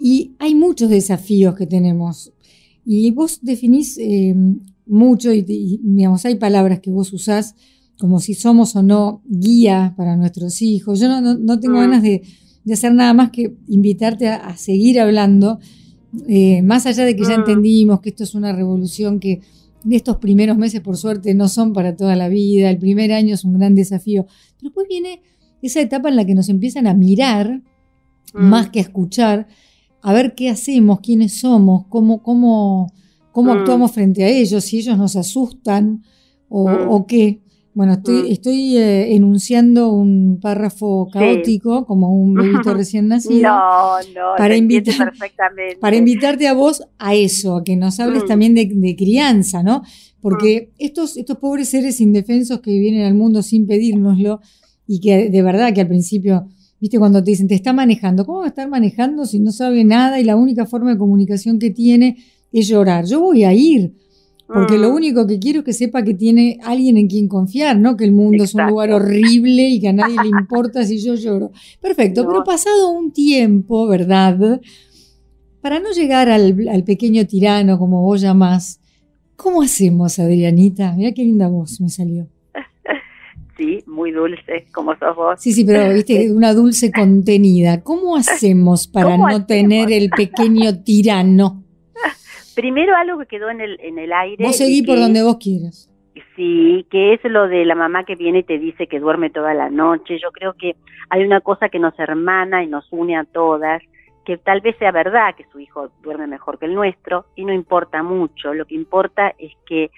[0.00, 2.32] y hay muchos desafíos que tenemos.
[2.84, 4.34] Y vos definís eh,
[4.86, 7.54] mucho y, digamos, hay palabras que vos usás
[7.98, 10.98] como si somos o no guía para nuestros hijos.
[10.98, 11.80] Yo no, tengo mm.
[11.80, 12.22] ganas de,
[12.72, 15.60] hacer nada más que invitarte a, seguir hablando,
[16.26, 17.40] eh, más allá de que ya mm.
[17.40, 19.40] entendimos que esto es una revolución que
[19.84, 23.34] de estos primeros meses, por suerte, no son para toda la vida, el primer año
[23.34, 25.22] es un gran desafío, pero después viene
[25.62, 27.62] esa etapa en la que nos empiezan a mirar
[28.34, 28.42] mm.
[28.42, 29.46] más que a escuchar
[30.02, 32.92] a ver qué hacemos, quiénes somos, cómo, cómo,
[33.30, 33.58] cómo mm.
[33.58, 36.02] actuamos frente a ellos, si ellos nos asustan
[36.48, 37.06] o, mm.
[37.06, 37.40] qué.
[37.74, 43.48] Bueno, estoy, estoy eh, enunciando un párrafo caótico, como un bebito recién nacido.
[43.48, 45.78] No, no, para, perfectamente.
[45.80, 49.82] para invitarte a vos a eso, a que nos hables también de, crianza, ¿no?
[50.20, 54.40] Porque estos, estos pobres seres indefensos que vienen al mundo sin pedírnoslo
[54.92, 56.48] y que de verdad que al principio
[56.82, 58.26] ¿Viste cuando te dicen, te está manejando?
[58.26, 61.60] ¿Cómo va a estar manejando si no sabe nada y la única forma de comunicación
[61.60, 62.16] que tiene
[62.50, 63.04] es llorar?
[63.04, 63.94] Yo voy a ir,
[64.48, 64.94] porque lo mm.
[64.96, 67.96] único que quiero es que sepa que tiene alguien en quien confiar, ¿no?
[67.96, 71.14] Que el mundo es un lugar horrible y que a nadie le importa si yo
[71.14, 71.52] lloro.
[71.80, 74.60] Perfecto, pero pasado un tiempo, ¿verdad?
[75.60, 78.80] Para no llegar al, al pequeño tirano, como vos llamás,
[79.36, 80.96] ¿cómo hacemos, Adrianita?
[80.96, 82.31] Mira qué linda voz me salió
[83.62, 85.40] sí, muy dulce, como sos vos.
[85.40, 87.82] Sí, sí, pero viste, una dulce contenida.
[87.82, 91.62] ¿Cómo hacemos para no tener el pequeño tirano?
[92.54, 94.44] Primero algo que quedó en el, en el aire.
[94.44, 95.88] Vos seguí por donde vos quieras.
[96.36, 99.54] Sí, que es lo de la mamá que viene y te dice que duerme toda
[99.54, 100.18] la noche.
[100.22, 100.76] Yo creo que
[101.08, 103.82] hay una cosa que nos hermana y nos une a todas,
[104.26, 107.54] que tal vez sea verdad que su hijo duerme mejor que el nuestro y no
[107.54, 108.52] importa mucho.
[108.52, 109.90] Lo que importa es que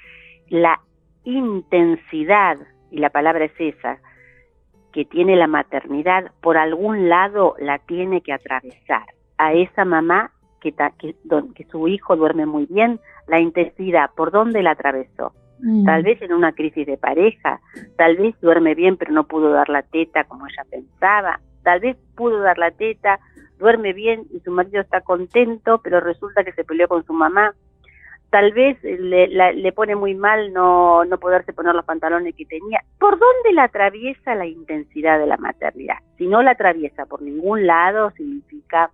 [0.49, 0.81] la
[1.25, 2.59] intensidad
[2.95, 3.99] y la palabra es esa,
[4.93, 9.03] que tiene la maternidad, por algún lado la tiene que atravesar.
[9.37, 10.31] A esa mamá
[10.61, 11.17] que, que,
[11.57, 15.33] que su hijo duerme muy bien, la intensidad, ¿por dónde la atravesó?
[15.59, 15.85] Mm.
[15.85, 17.61] Tal vez en una crisis de pareja,
[17.97, 21.97] tal vez duerme bien pero no pudo dar la teta como ella pensaba, tal vez
[22.15, 23.19] pudo dar la teta,
[23.59, 27.57] duerme bien y su marido está contento, pero resulta que se peleó con su mamá
[28.35, 32.81] tal vez le, le, pone muy mal no, no poderse poner los pantalones que tenía.
[32.99, 35.99] ¿Por dónde la atraviesa la intensidad de la maternidad?
[36.19, 38.91] Si no la atraviesa por ningún lado, significa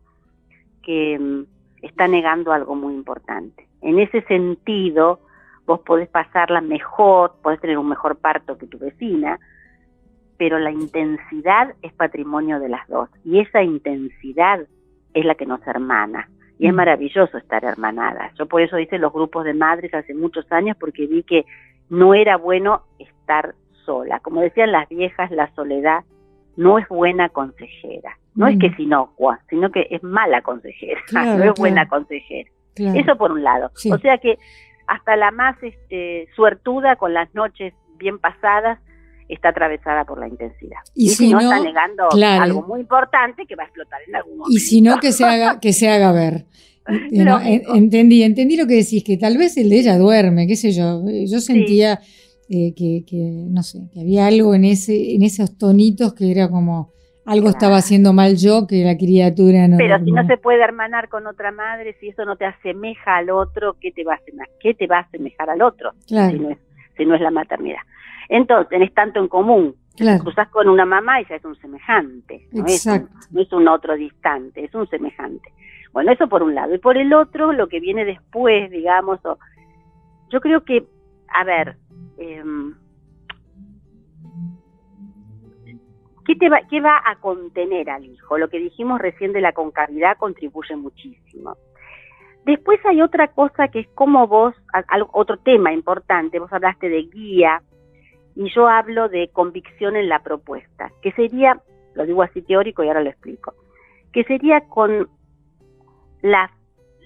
[0.83, 1.45] que mm,
[1.81, 3.67] está negando algo muy importante.
[3.81, 5.21] En ese sentido,
[5.65, 9.41] vos podés pasarla mejor, podés tener un mejor parto que tu vecina,
[10.37, 14.61] pero la intensidad es patrimonio de las dos y esa intensidad
[15.15, 16.29] es la que nos hermana
[16.61, 16.77] Y es Mm.
[16.77, 18.31] maravilloso estar hermanada.
[18.39, 21.47] Yo por eso hice los grupos de madres hace muchos años porque vi que
[21.89, 23.55] no era bueno estar
[23.87, 24.21] sola.
[24.21, 26.05] Como decían las viejas, la soledad
[26.57, 28.19] no es buena consejera.
[28.35, 28.59] No es Mm.
[28.59, 31.01] que es inocua, sino que es mala consejera.
[31.09, 32.51] Claro, no es buena consejera.
[32.75, 33.01] Claro.
[33.01, 33.71] Eso por un lado.
[33.75, 33.91] Sí.
[33.91, 34.39] O sea que
[34.87, 38.79] hasta la más este, suertuda con las noches bien pasadas
[39.33, 40.79] está atravesada por la intensidad.
[40.95, 42.43] Y si, si no, está negando claro.
[42.43, 44.57] algo muy importante que va a explotar en algún momento.
[44.57, 46.47] Y si no, que se haga, que se haga ver.
[47.13, 50.73] No, entendí, entendí lo que decís, que tal vez el de ella duerme, qué sé
[50.73, 51.03] yo.
[51.27, 52.01] Yo sentía
[52.49, 53.17] eh, que, que,
[53.49, 56.93] no sé, que había algo en ese, en esos tonitos que era como
[57.25, 57.57] algo Claro.
[57.57, 59.77] estaba haciendo mal yo, que la criatura no.
[59.77, 63.31] Pero si no se puede hermanar con otra madre, si eso no te asemeja al
[63.31, 64.49] otro, ¿qué te va a asemejar?
[64.59, 66.59] ¿Qué te va a asemejar al otro Claro, si, no es,
[66.97, 67.83] si no es la maternidad?
[68.33, 69.75] Entonces, tenés tanto en común.
[69.97, 70.23] claro.
[70.23, 73.19] Cruzás con una mamá y ya es un semejante, no es un, Exacto.
[73.33, 75.53] no es un otro distante, es un semejante.
[75.93, 76.73] Bueno, eso por un lado.
[76.75, 79.37] Y por el otro, lo que viene después, digamos, o-
[80.31, 80.87] yo creo que,
[81.29, 81.77] a ver,
[82.19, 82.75] em,
[86.25, 88.39] ¿qué, te va, ¿qué va a contener al hijo?
[88.39, 91.57] Lo que dijimos recién de la concavidad contribuye muchísimo.
[92.45, 94.55] Después hay otra cosa que es como vos,
[95.13, 97.61] otro tema importante, vos hablaste de guía
[98.37, 101.61] y yo hablo de convicción en la propuesta, que sería,
[101.95, 103.55] lo digo así teórico y ahora lo explico,
[104.13, 105.09] que sería con
[106.23, 106.51] la,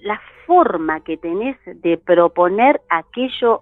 [0.03, 3.61] la forma que tenés de proponer aquello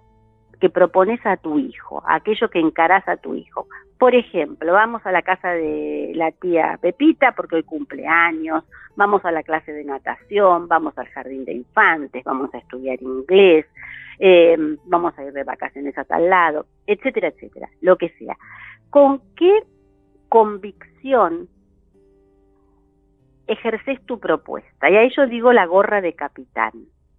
[0.60, 3.66] que propones a tu hijo, aquello que encarás a tu hijo.
[3.98, 8.64] Por ejemplo, vamos a la casa de la tía Pepita porque hoy cumple años,
[8.96, 13.66] vamos a la clase de natación, vamos al jardín de infantes, vamos a estudiar inglés,
[14.18, 18.36] eh, vamos a ir de vacaciones a tal lado, etcétera, etcétera, lo que sea.
[18.90, 19.62] ¿Con qué
[20.28, 21.48] convicción
[23.46, 24.90] ejerces tu propuesta?
[24.90, 26.72] Y ahí yo digo la gorra de capitán.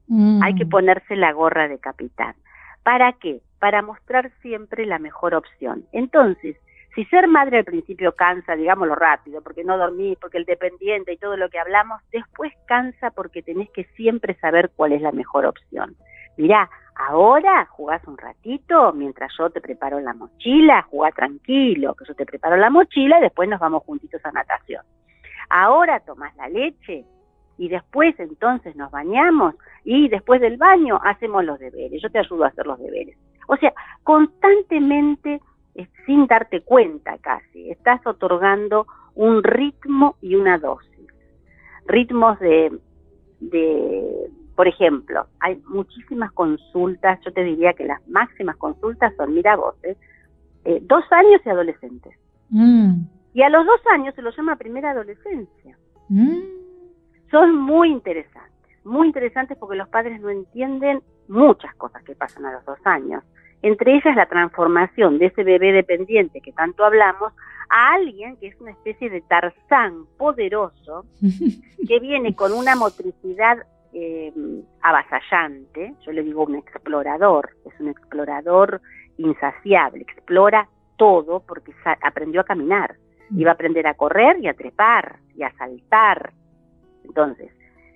[0.07, 2.35] Mm, Hay que ponerse la gorra de capitán.
[2.83, 3.41] ¿Para qué?
[3.59, 5.85] Para mostrar siempre la mejor opción.
[5.91, 6.55] Entonces,
[6.93, 11.17] si ser madre al principio cansa, digámoslo rápido, porque no dormís, porque el dependiente y
[11.17, 15.45] todo lo que hablamos, después cansa porque tenés que siempre saber cuál es la mejor
[15.45, 15.95] opción.
[16.37, 22.15] Mirá, ahora jugás un ratito mientras yo te preparo la mochila, jugá tranquilo, que yo
[22.15, 24.83] te preparo la mochila y después nos vamos juntitos a natación.
[25.49, 27.05] Ahora tomás la leche
[27.57, 32.43] y después entonces nos bañamos y después del baño hacemos los deberes, yo te ayudo
[32.43, 33.17] a hacer los deberes.
[33.47, 35.39] O sea, constantemente,
[35.75, 40.91] eh, sin darte cuenta casi, estás otorgando un ritmo y una dosis.
[41.85, 42.77] Ritmos de,
[43.39, 49.55] de, por ejemplo, hay muchísimas consultas, yo te diría que las máximas consultas son, mira
[49.55, 49.97] vos, eh,
[50.63, 52.17] eh, dos años y adolescentes.
[52.49, 53.01] mm,
[53.33, 55.77] Y a los dos años se los llama primera adolescencia
[56.09, 56.39] mm,
[57.29, 62.53] son muy interesantes, muy interesantes porque los padres no entienden muchas cosas que pasan a
[62.53, 63.23] los dos años.
[63.61, 67.33] Entre ellas la transformación de ese bebé dependiente que tanto hablamos
[67.69, 71.05] a alguien que es una especie de tarzán poderoso
[71.87, 73.57] que viene con una motricidad
[73.95, 74.33] eh,
[74.81, 78.81] avasallante, yo le digo un explorador, es un explorador
[79.17, 82.97] insaciable, explora todo porque aprendió a caminar
[83.31, 86.33] y va a aprender a correr y a trepar y a saltar.
[87.05, 87.51] Entonces,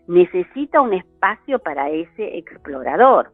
[0.07, 3.33] necesita un espacio para ese explorador.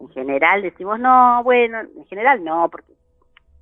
[0.00, 2.94] En general decimos, no, bueno, en general no, porque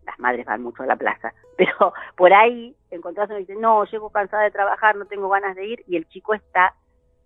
[0.06, 3.84] las madres van mucho a la plaza, pero por ahí encontrás uno y dice, no,
[3.84, 6.74] llego cansada de trabajar, no tengo ganas de ir, y el chico está,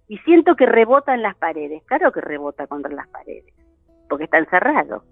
[0.09, 3.55] y siento que rebota en las paredes, claro que rebota contra las paredes,
[4.09, 5.05] porque está encerrado.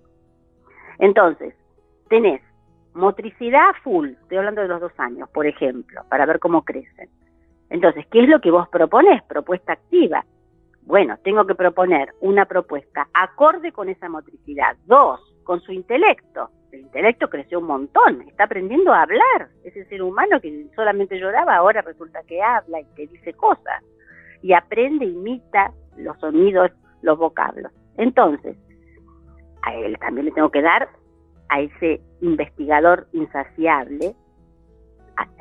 [0.98, 1.54] Entonces,
[2.08, 2.40] tenés
[2.94, 7.10] motricidad full, estoy hablando de los dos años, por ejemplo, para ver cómo crecen.
[7.68, 9.22] Entonces, ¿qué es lo que vos proponés?
[9.24, 10.24] Propuesta activa.
[10.82, 14.76] Bueno, tengo que proponer una propuesta acorde con esa motricidad.
[14.86, 16.50] Dos, con su intelecto.
[16.70, 19.48] El intelecto creció un montón, está aprendiendo a hablar.
[19.64, 23.82] Ese ser humano que solamente lloraba, ahora resulta que habla y que dice cosas.
[24.42, 26.70] Y aprende, imita los sonidos,
[27.02, 27.72] los vocablos.
[27.96, 28.56] Entonces,
[29.62, 30.88] a él también le tengo que dar
[31.48, 34.14] a ese investigador insaciable,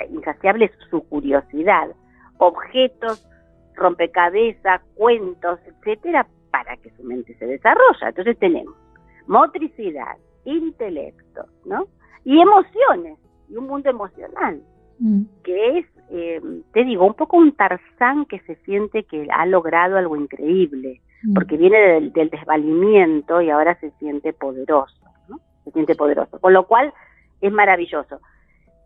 [0.09, 1.89] insaciable es su curiosidad,
[2.37, 3.27] objetos,
[3.75, 8.07] rompecabezas, cuentos, etcétera, para que su mente se desarrolle.
[8.07, 8.75] Entonces tenemos
[9.27, 11.87] motricidad, intelecto, ¿no?
[12.23, 13.19] Y emociones,
[13.49, 14.61] y un mundo emocional,
[14.99, 16.41] mm, que es, eh,
[16.73, 21.33] te digo, un poco un tarzán que se siente que ha logrado algo increíble, mm.
[21.33, 25.39] porque viene del, del desvalimiento y ahora se siente poderoso, ¿no?
[25.63, 26.93] Se siente poderoso, con lo cual
[27.41, 28.19] es maravilloso.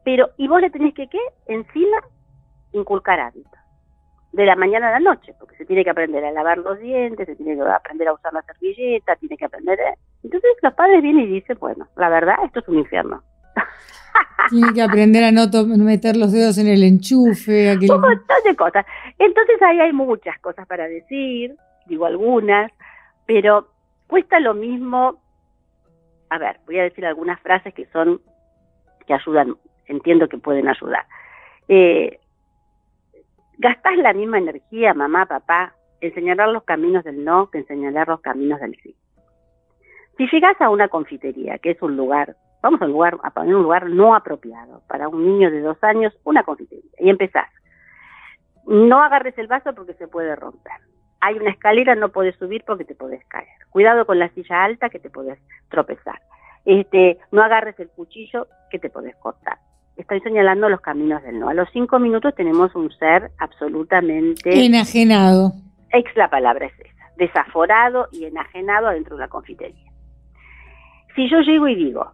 [0.03, 1.19] Pero, y vos le tenés que, ¿qué?
[1.47, 1.97] Encima,
[2.71, 3.51] inculcar hábitos.
[4.31, 7.25] de la mañana a la noche, porque se tiene que aprender a lavar los dientes,
[7.25, 9.79] se tiene que aprender a usar la servilleta, tiene que aprender...
[10.23, 13.23] Entonces los padres vienen y dicen, bueno, la verdad, esto es un infierno.
[14.49, 15.47] Tiene que aprender a no
[15.77, 17.77] meter los dedos en el enchufe.
[17.77, 18.85] Un montón de cosas.
[19.17, 21.55] Entonces ahí hay muchas cosas para decir,
[21.85, 22.71] digo algunas,
[23.25, 23.67] pero
[24.07, 25.21] cuesta lo mismo.
[26.29, 28.21] A ver, voy a decir algunas frases que son,
[29.05, 29.55] que ayudan,
[29.87, 31.05] entiendo que pueden ayudar.
[31.67, 32.19] Eh,
[33.57, 38.07] gastás la misma energía, mamá, papá, en señalar los caminos del no que en señalar
[38.07, 38.95] los caminos del sí.
[40.17, 43.55] Si llegas a una confitería, que es un lugar vamos a, un lugar, a poner
[43.55, 47.49] un lugar no apropiado para un niño de dos años, una confitería, y empezás.
[48.65, 50.73] No agarres el vaso porque se puede romper.
[51.21, 53.47] Hay una escalera, no puedes subir porque te puedes caer.
[53.69, 55.39] Cuidado con la silla alta que te puedes
[55.69, 56.21] tropezar.
[56.65, 59.57] Este, no agarres el cuchillo que te puedes cortar.
[59.97, 61.49] Estoy señalando los caminos del no.
[61.49, 64.65] A los cinco minutos tenemos un ser absolutamente...
[64.65, 65.53] Enajenado.
[65.91, 67.11] Ex la palabra es esa.
[67.17, 69.91] Desaforado y enajenado dentro de una confitería.
[71.15, 72.13] Si yo llego y digo,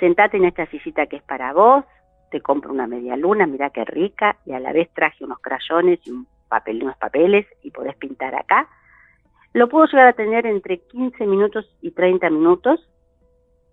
[0.00, 1.84] sentate en esta sillita que es para vos,
[2.30, 6.00] te compro una media luna, mira qué rica, y a la vez traje unos crayones
[6.04, 8.68] y un papel, unos papeles y podés pintar acá.
[9.52, 12.80] Lo puedo llegar a tener entre 15 minutos y 30 minutos,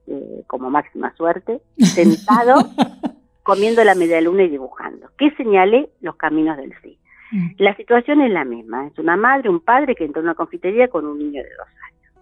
[0.07, 2.55] eh, como máxima suerte, sentado,
[3.43, 5.09] comiendo la media luna y dibujando.
[5.17, 5.89] ¿Qué señalé?
[6.01, 6.99] Los caminos del sí.
[7.31, 7.47] Mm.
[7.57, 10.87] La situación es la misma, es una madre, un padre que entra a una confitería
[10.87, 12.13] con un niño de dos años.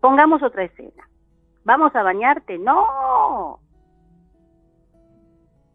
[0.00, 1.08] Pongamos otra escena.
[1.64, 2.58] ¿Vamos a bañarte?
[2.58, 3.58] No.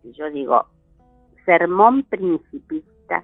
[0.03, 0.65] Y yo digo,
[1.45, 3.23] sermón principista.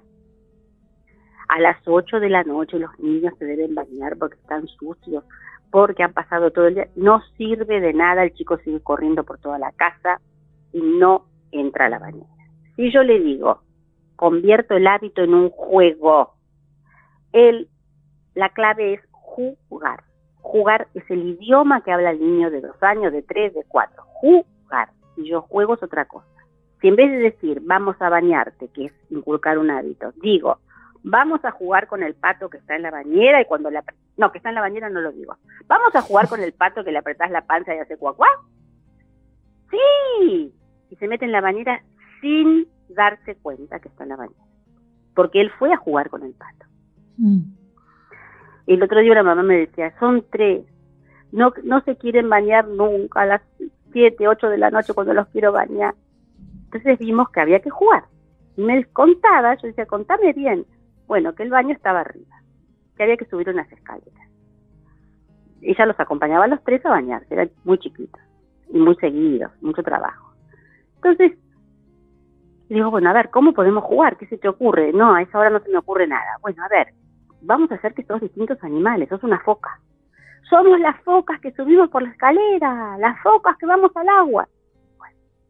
[1.48, 5.24] A las 8 de la noche los niños se deben bañar porque están sucios,
[5.70, 6.88] porque han pasado todo el día.
[6.96, 10.20] No sirve de nada, el chico sigue corriendo por toda la casa
[10.72, 12.26] y no entra a la bañera.
[12.74, 13.60] Si yo le digo,
[14.16, 16.34] convierto el hábito en un juego,
[17.32, 17.68] el,
[18.34, 20.05] la clave es jugar.
[20.46, 24.04] Jugar es el idioma que habla el niño de dos años, de tres, de cuatro.
[24.04, 24.90] Jugar.
[25.16, 26.26] Y yo juego es otra cosa.
[26.80, 30.58] Si en vez de decir vamos a bañarte, que es inculcar un hábito, digo
[31.02, 33.84] vamos a jugar con el pato que está en la bañera y cuando la...
[34.16, 35.36] No, que está en la bañera no lo digo.
[35.66, 38.28] Vamos a jugar con el pato que le apretás la panza y hace cuacuá.
[39.70, 40.52] Sí.
[40.90, 41.82] Y se mete en la bañera
[42.20, 44.44] sin darse cuenta que está en la bañera.
[45.14, 46.66] Porque él fue a jugar con el pato.
[47.18, 47.65] Mm.
[48.66, 50.64] El otro día una mamá me decía, son tres,
[51.32, 53.42] no, no se quieren bañar nunca a las
[53.92, 55.94] siete, ocho de la noche cuando los quiero bañar.
[56.64, 58.04] Entonces vimos que había que jugar.
[58.56, 60.66] Me contaba, yo decía, contame bien.
[61.06, 62.42] Bueno, que el baño estaba arriba,
[62.96, 64.28] que había que subir unas escaleras.
[65.62, 68.20] Ella los acompañaba a los tres a bañarse, eran muy chiquitos
[68.68, 70.32] y muy seguidos, mucho trabajo.
[70.96, 71.38] Entonces,
[72.68, 74.16] digo, bueno, a ver, ¿cómo podemos jugar?
[74.16, 74.92] ¿Qué se te ocurre?
[74.92, 76.38] No, a esa hora no se me ocurre nada.
[76.40, 76.92] Bueno, a ver,
[77.46, 79.80] vamos a hacer que sos distintos animales, sos una foca.
[80.48, 84.48] Somos las focas que subimos por la escalera, las focas que vamos al agua.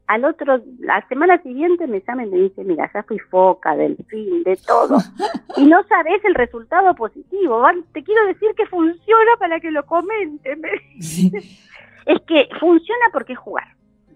[0.07, 3.97] al otro, la semana siguiente me llaman y me dicen, mira, ya fui foca, del
[4.09, 4.99] fin, de todo.
[5.59, 7.65] Y no sabes el resultado positivo.
[7.95, 10.61] Te quiero decir que funciona para que lo comenten.
[11.01, 13.69] es que funciona porque es jugar.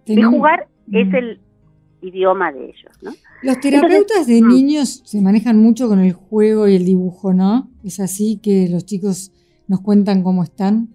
[0.04, 1.40] Y jugar es el
[2.02, 3.12] idioma de ellos, ¿no?
[3.42, 7.70] Los terapeutas de niños se manejan mucho con el juego y el dibujo, ¿no?
[7.84, 9.32] Es así que los chicos
[9.66, 10.88] nos cuentan cómo están.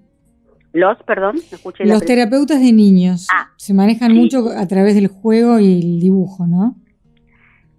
[0.73, 5.59] Los, perdón, escuché Los terapeutas de niños ah, se manejan mucho a través del juego
[5.59, 6.75] y el dibujo, ¿no?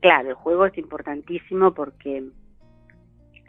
[0.00, 2.24] Claro, el juego es importantísimo porque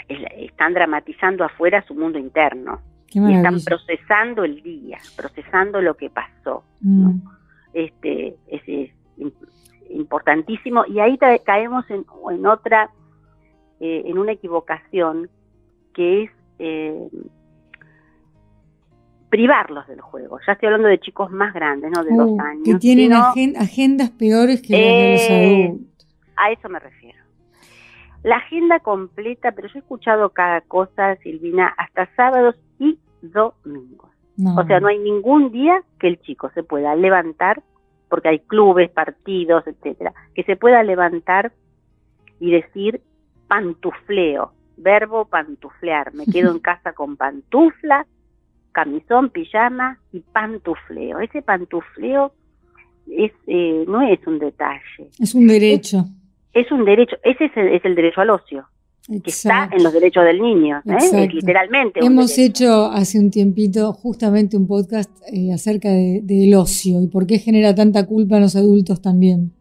[0.09, 2.81] están dramatizando afuera su mundo interno.
[3.09, 6.63] y están procesando el día, procesando lo que pasó.
[6.81, 7.09] ¿no?
[7.09, 7.21] Mm.
[7.73, 8.91] Este, es, es,
[9.89, 12.91] importantísimo y ahí caemos en, otra,
[13.79, 15.29] eh, en una equivocación
[15.93, 17.09] que es eh,
[19.29, 20.39] privarlos del juego.
[20.45, 22.63] Ya estoy hablando de chicos más grandes, no de dos uh, años.
[22.63, 26.07] Que tienen agendas peores que las de los eh, adultos.
[26.35, 27.17] A eso me refiero.
[28.23, 34.11] La agenda completa, pero yo he escuchado cada cosa, Silvina, hasta sábados y domingos.
[34.55, 37.63] O sea, no hay ningún día que el chico se pueda levantar
[38.09, 41.51] porque hay clubes, partidos, etcétera, que se pueda levantar
[42.39, 43.01] y decir
[43.47, 48.05] pantufleo, verbo pantuflear, me quedo en casa con pantufla,
[48.71, 51.19] camisón, pijama y pantufleo.
[51.19, 52.33] Ese pantufleo
[53.07, 55.09] es, eh, no es un detalle.
[55.19, 56.05] Es un derecho.
[56.53, 58.67] Es, un derecho, ese es el derecho al ocio
[59.07, 61.29] que está en los derechos del niño, ¿eh?
[61.33, 62.01] literalmente.
[62.03, 67.39] Hemos hecho hace un tiempito justamente un podcast eh, acerca del ocio y por qué
[67.39, 69.53] genera tanta culpa en los adultos también.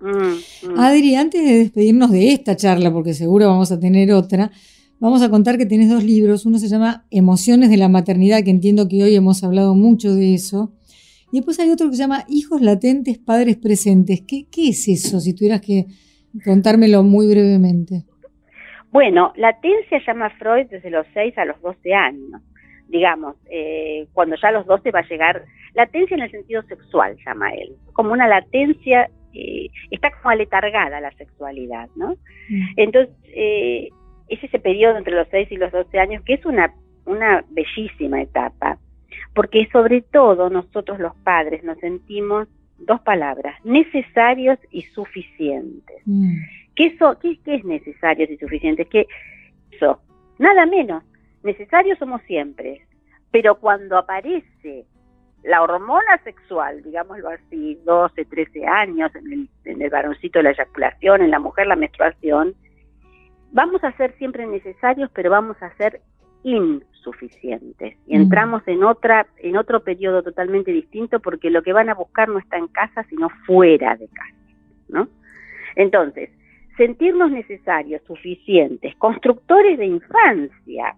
[0.00, 0.78] Mm, mm.
[0.78, 4.50] Adri, antes de despedirnos de esta charla, porque seguro vamos a tener otra,
[4.98, 6.44] vamos a contar que tenés dos libros.
[6.44, 10.34] Uno se llama Emociones de la maternidad, que entiendo que hoy hemos hablado mucho de
[10.34, 10.74] eso.
[11.32, 14.20] Y después hay otro que se llama Hijos latentes, padres presentes.
[14.26, 15.86] ¿Qué, qué es eso, si tuvieras que
[16.44, 18.04] contármelo muy brevemente?
[18.90, 22.42] Bueno, latencia llama Freud desde los 6 a los 12 años,
[22.88, 27.16] digamos, eh, cuando ya a los 12 va a llegar, latencia en el sentido sexual
[27.24, 32.16] llama él, como una latencia, eh, está como aletargada la sexualidad, ¿no?
[32.48, 32.66] Mm.
[32.76, 33.88] Entonces, eh,
[34.28, 36.74] es ese periodo entre los 6 y los 12 años que es una,
[37.06, 38.78] una bellísima etapa,
[39.34, 42.48] porque sobre todo nosotros los padres nos sentimos
[42.80, 46.02] dos palabras, necesarios y suficientes.
[46.04, 46.36] Mm.
[46.74, 48.88] ¿Qué, eso, qué, es necesarios y suficientes?
[48.88, 49.06] Que
[49.70, 50.00] eso,
[50.38, 51.04] nada menos.
[51.42, 52.86] Necesarios somos siempre,
[53.30, 54.84] pero cuando aparece
[55.42, 61.22] la hormona sexual, digámoslo así, 12, 13 años, en el, en el varoncito la eyaculación,
[61.22, 62.54] en la mujer la menstruación,
[63.52, 66.02] vamos a ser siempre necesarios, pero vamos a ser
[66.42, 67.96] insuficientes.
[68.06, 72.28] Y entramos en otra, en otro periodo totalmente distinto porque lo que van a buscar
[72.28, 74.54] no está en casa, sino fuera de casa,
[74.88, 75.08] ¿no?
[75.76, 76.30] Entonces,
[76.76, 80.96] sentirnos necesarios, suficientes, constructores de infancia,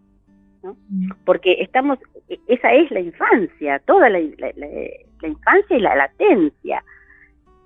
[0.62, 0.76] ¿no?
[1.24, 6.82] Porque estamos, e, esa es la infancia, toda la, la infancia y la latencia,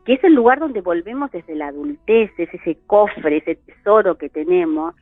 [0.07, 4.29] que es el lugar donde volvemos desde la adultez, es ese cofre, ese tesoro que
[4.29, 4.95] tenemos.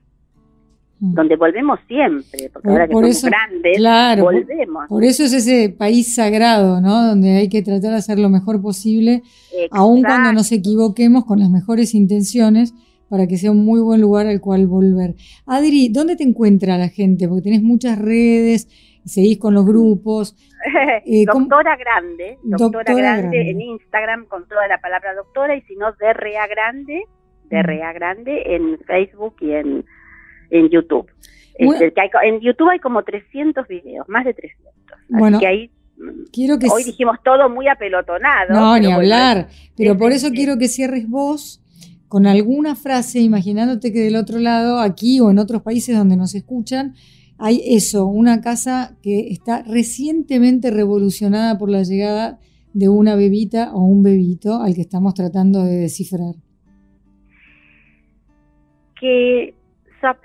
[1.00, 4.86] Donde volvemos siempre, porque ahora que somos grandes, volvemos.
[4.88, 7.08] Por, eso es ese país sagrado, ¿no?
[7.08, 9.22] Donde hay que tratar de hacer lo mejor posible,
[9.70, 12.74] aun cuando nos equivoquemos con las mejores intenciones,
[13.08, 15.14] para que sea un muy buen lugar al cual volver.
[15.46, 17.28] Adri, ¿dónde te encuentra la gente?
[17.28, 18.68] Porque tenés muchas redes,
[19.04, 20.36] seguís con los grupos.
[21.06, 25.92] Eh, doctora Grande, doctora, grande, en Instagram con toda la palabra doctora, y si no,
[25.92, 27.04] DRA Grande,
[27.50, 27.94] DRA mm.
[27.94, 29.84] Grande en Facebook y en
[30.50, 31.06] en YouTube.
[31.54, 31.92] Este,
[32.24, 34.74] en YouTube hay como 300 videos, más de 300.
[35.12, 35.70] Así que ahí
[36.32, 38.52] quiero que hoy dijimos todo muy apelotonado.
[38.52, 39.48] No, ni hablar.
[39.76, 41.60] pero por eso quiero que cierres vos
[42.08, 46.34] con alguna frase, imaginándote que del otro lado, aquí o en otros países donde nos
[46.34, 46.94] escuchan,
[47.38, 52.38] hay eso, una casa que está recientemente revolucionada por la llegada
[52.72, 56.34] de una bebita o un bebito al que estamos tratando de descifrar.
[59.00, 59.54] Que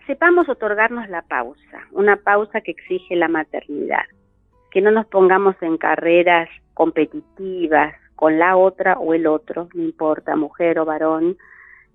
[0.05, 4.05] sepamos otorgarnos la pausa, una pausa que exige la maternidad,
[4.71, 10.35] que no nos pongamos en carreras competitivas con la otra o el otro, no importa,
[10.35, 11.37] mujer o varón,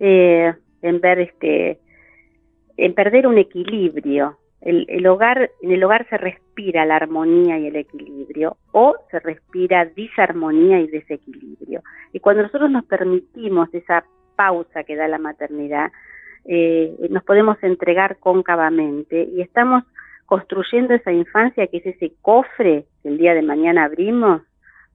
[0.00, 1.78] eh, en ver este,
[2.76, 4.38] en perder un equilibrio.
[4.60, 9.84] El, hogar, en el hogar se respira la armonía y el equilibrio, o se respira
[9.84, 11.82] disarmonía y desequilibrio.
[12.14, 14.04] Y cuando nosotros nos permitimos esa
[14.36, 15.92] pausa que da la maternidad,
[16.46, 19.84] eh, nos podemos entregar cóncavamente y estamos
[20.26, 24.42] construyendo esa infancia que es ese cofre que el día de mañana abrimos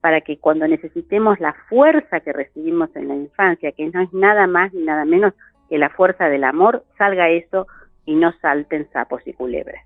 [0.00, 4.46] para que cuando necesitemos la fuerza que recibimos en la infancia, que no es nada
[4.46, 5.34] más ni nada menos
[5.68, 7.66] que la fuerza del amor, salga eso
[8.06, 9.84] y no salten sapos y culebras.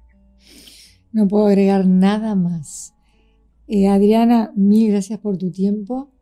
[1.12, 2.94] No puedo agregar nada más.
[3.66, 6.13] Eh, Adriana, mil gracias por tu tiempo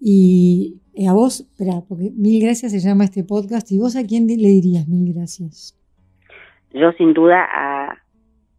[0.00, 3.70] y eh, a vos, espera, porque mil gracias se llama este podcast.
[3.70, 5.76] ¿Y vos a quién le dirías mil gracias?
[6.72, 7.98] Yo sin duda a,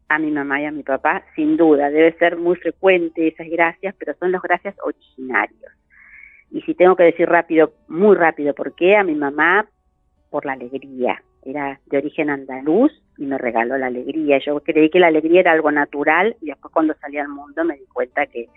[0.10, 1.90] a mi mamá y a mi papá, sin duda.
[1.90, 5.72] Debe ser muy frecuente esas gracias, pero son los gracias originarios.
[6.52, 8.96] Y si tengo que decir rápido, muy rápido, ¿por qué?
[8.96, 9.68] A mi mamá
[10.30, 11.24] por la alegría.
[11.44, 14.40] Era de origen andaluz y me regaló la alegría.
[14.46, 17.76] Yo creí que la alegría era algo natural y después cuando salí al mundo me
[17.76, 18.48] di cuenta que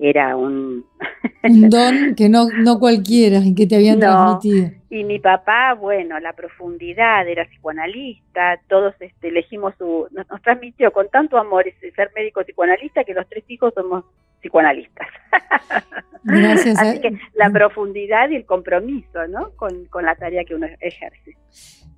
[0.00, 0.84] era un...
[1.44, 4.70] un don que no, no cualquiera, que te habían transmitido.
[4.88, 10.08] Y mi papá, bueno, la profundidad, era psicoanalista, todos este, elegimos su...
[10.10, 14.04] Nos, transmitió con tanto amor ese ser médico psicoanalista que los tres hijos somos
[14.40, 15.06] psicoanalistas.
[16.24, 16.78] Gracias.
[16.78, 19.50] Así que la profundidad y el compromiso, ¿no?
[19.56, 21.36] Con, con la tarea que uno ejerce.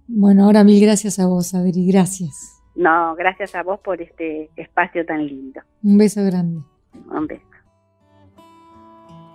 [0.06, 2.60] Bueno, ahora mil gracias a vos, Adri, gracias.
[2.74, 5.60] No, gracias a vos por este espacio tan lindo.
[5.82, 6.60] Un beso grande.
[7.10, 7.51] Un beso.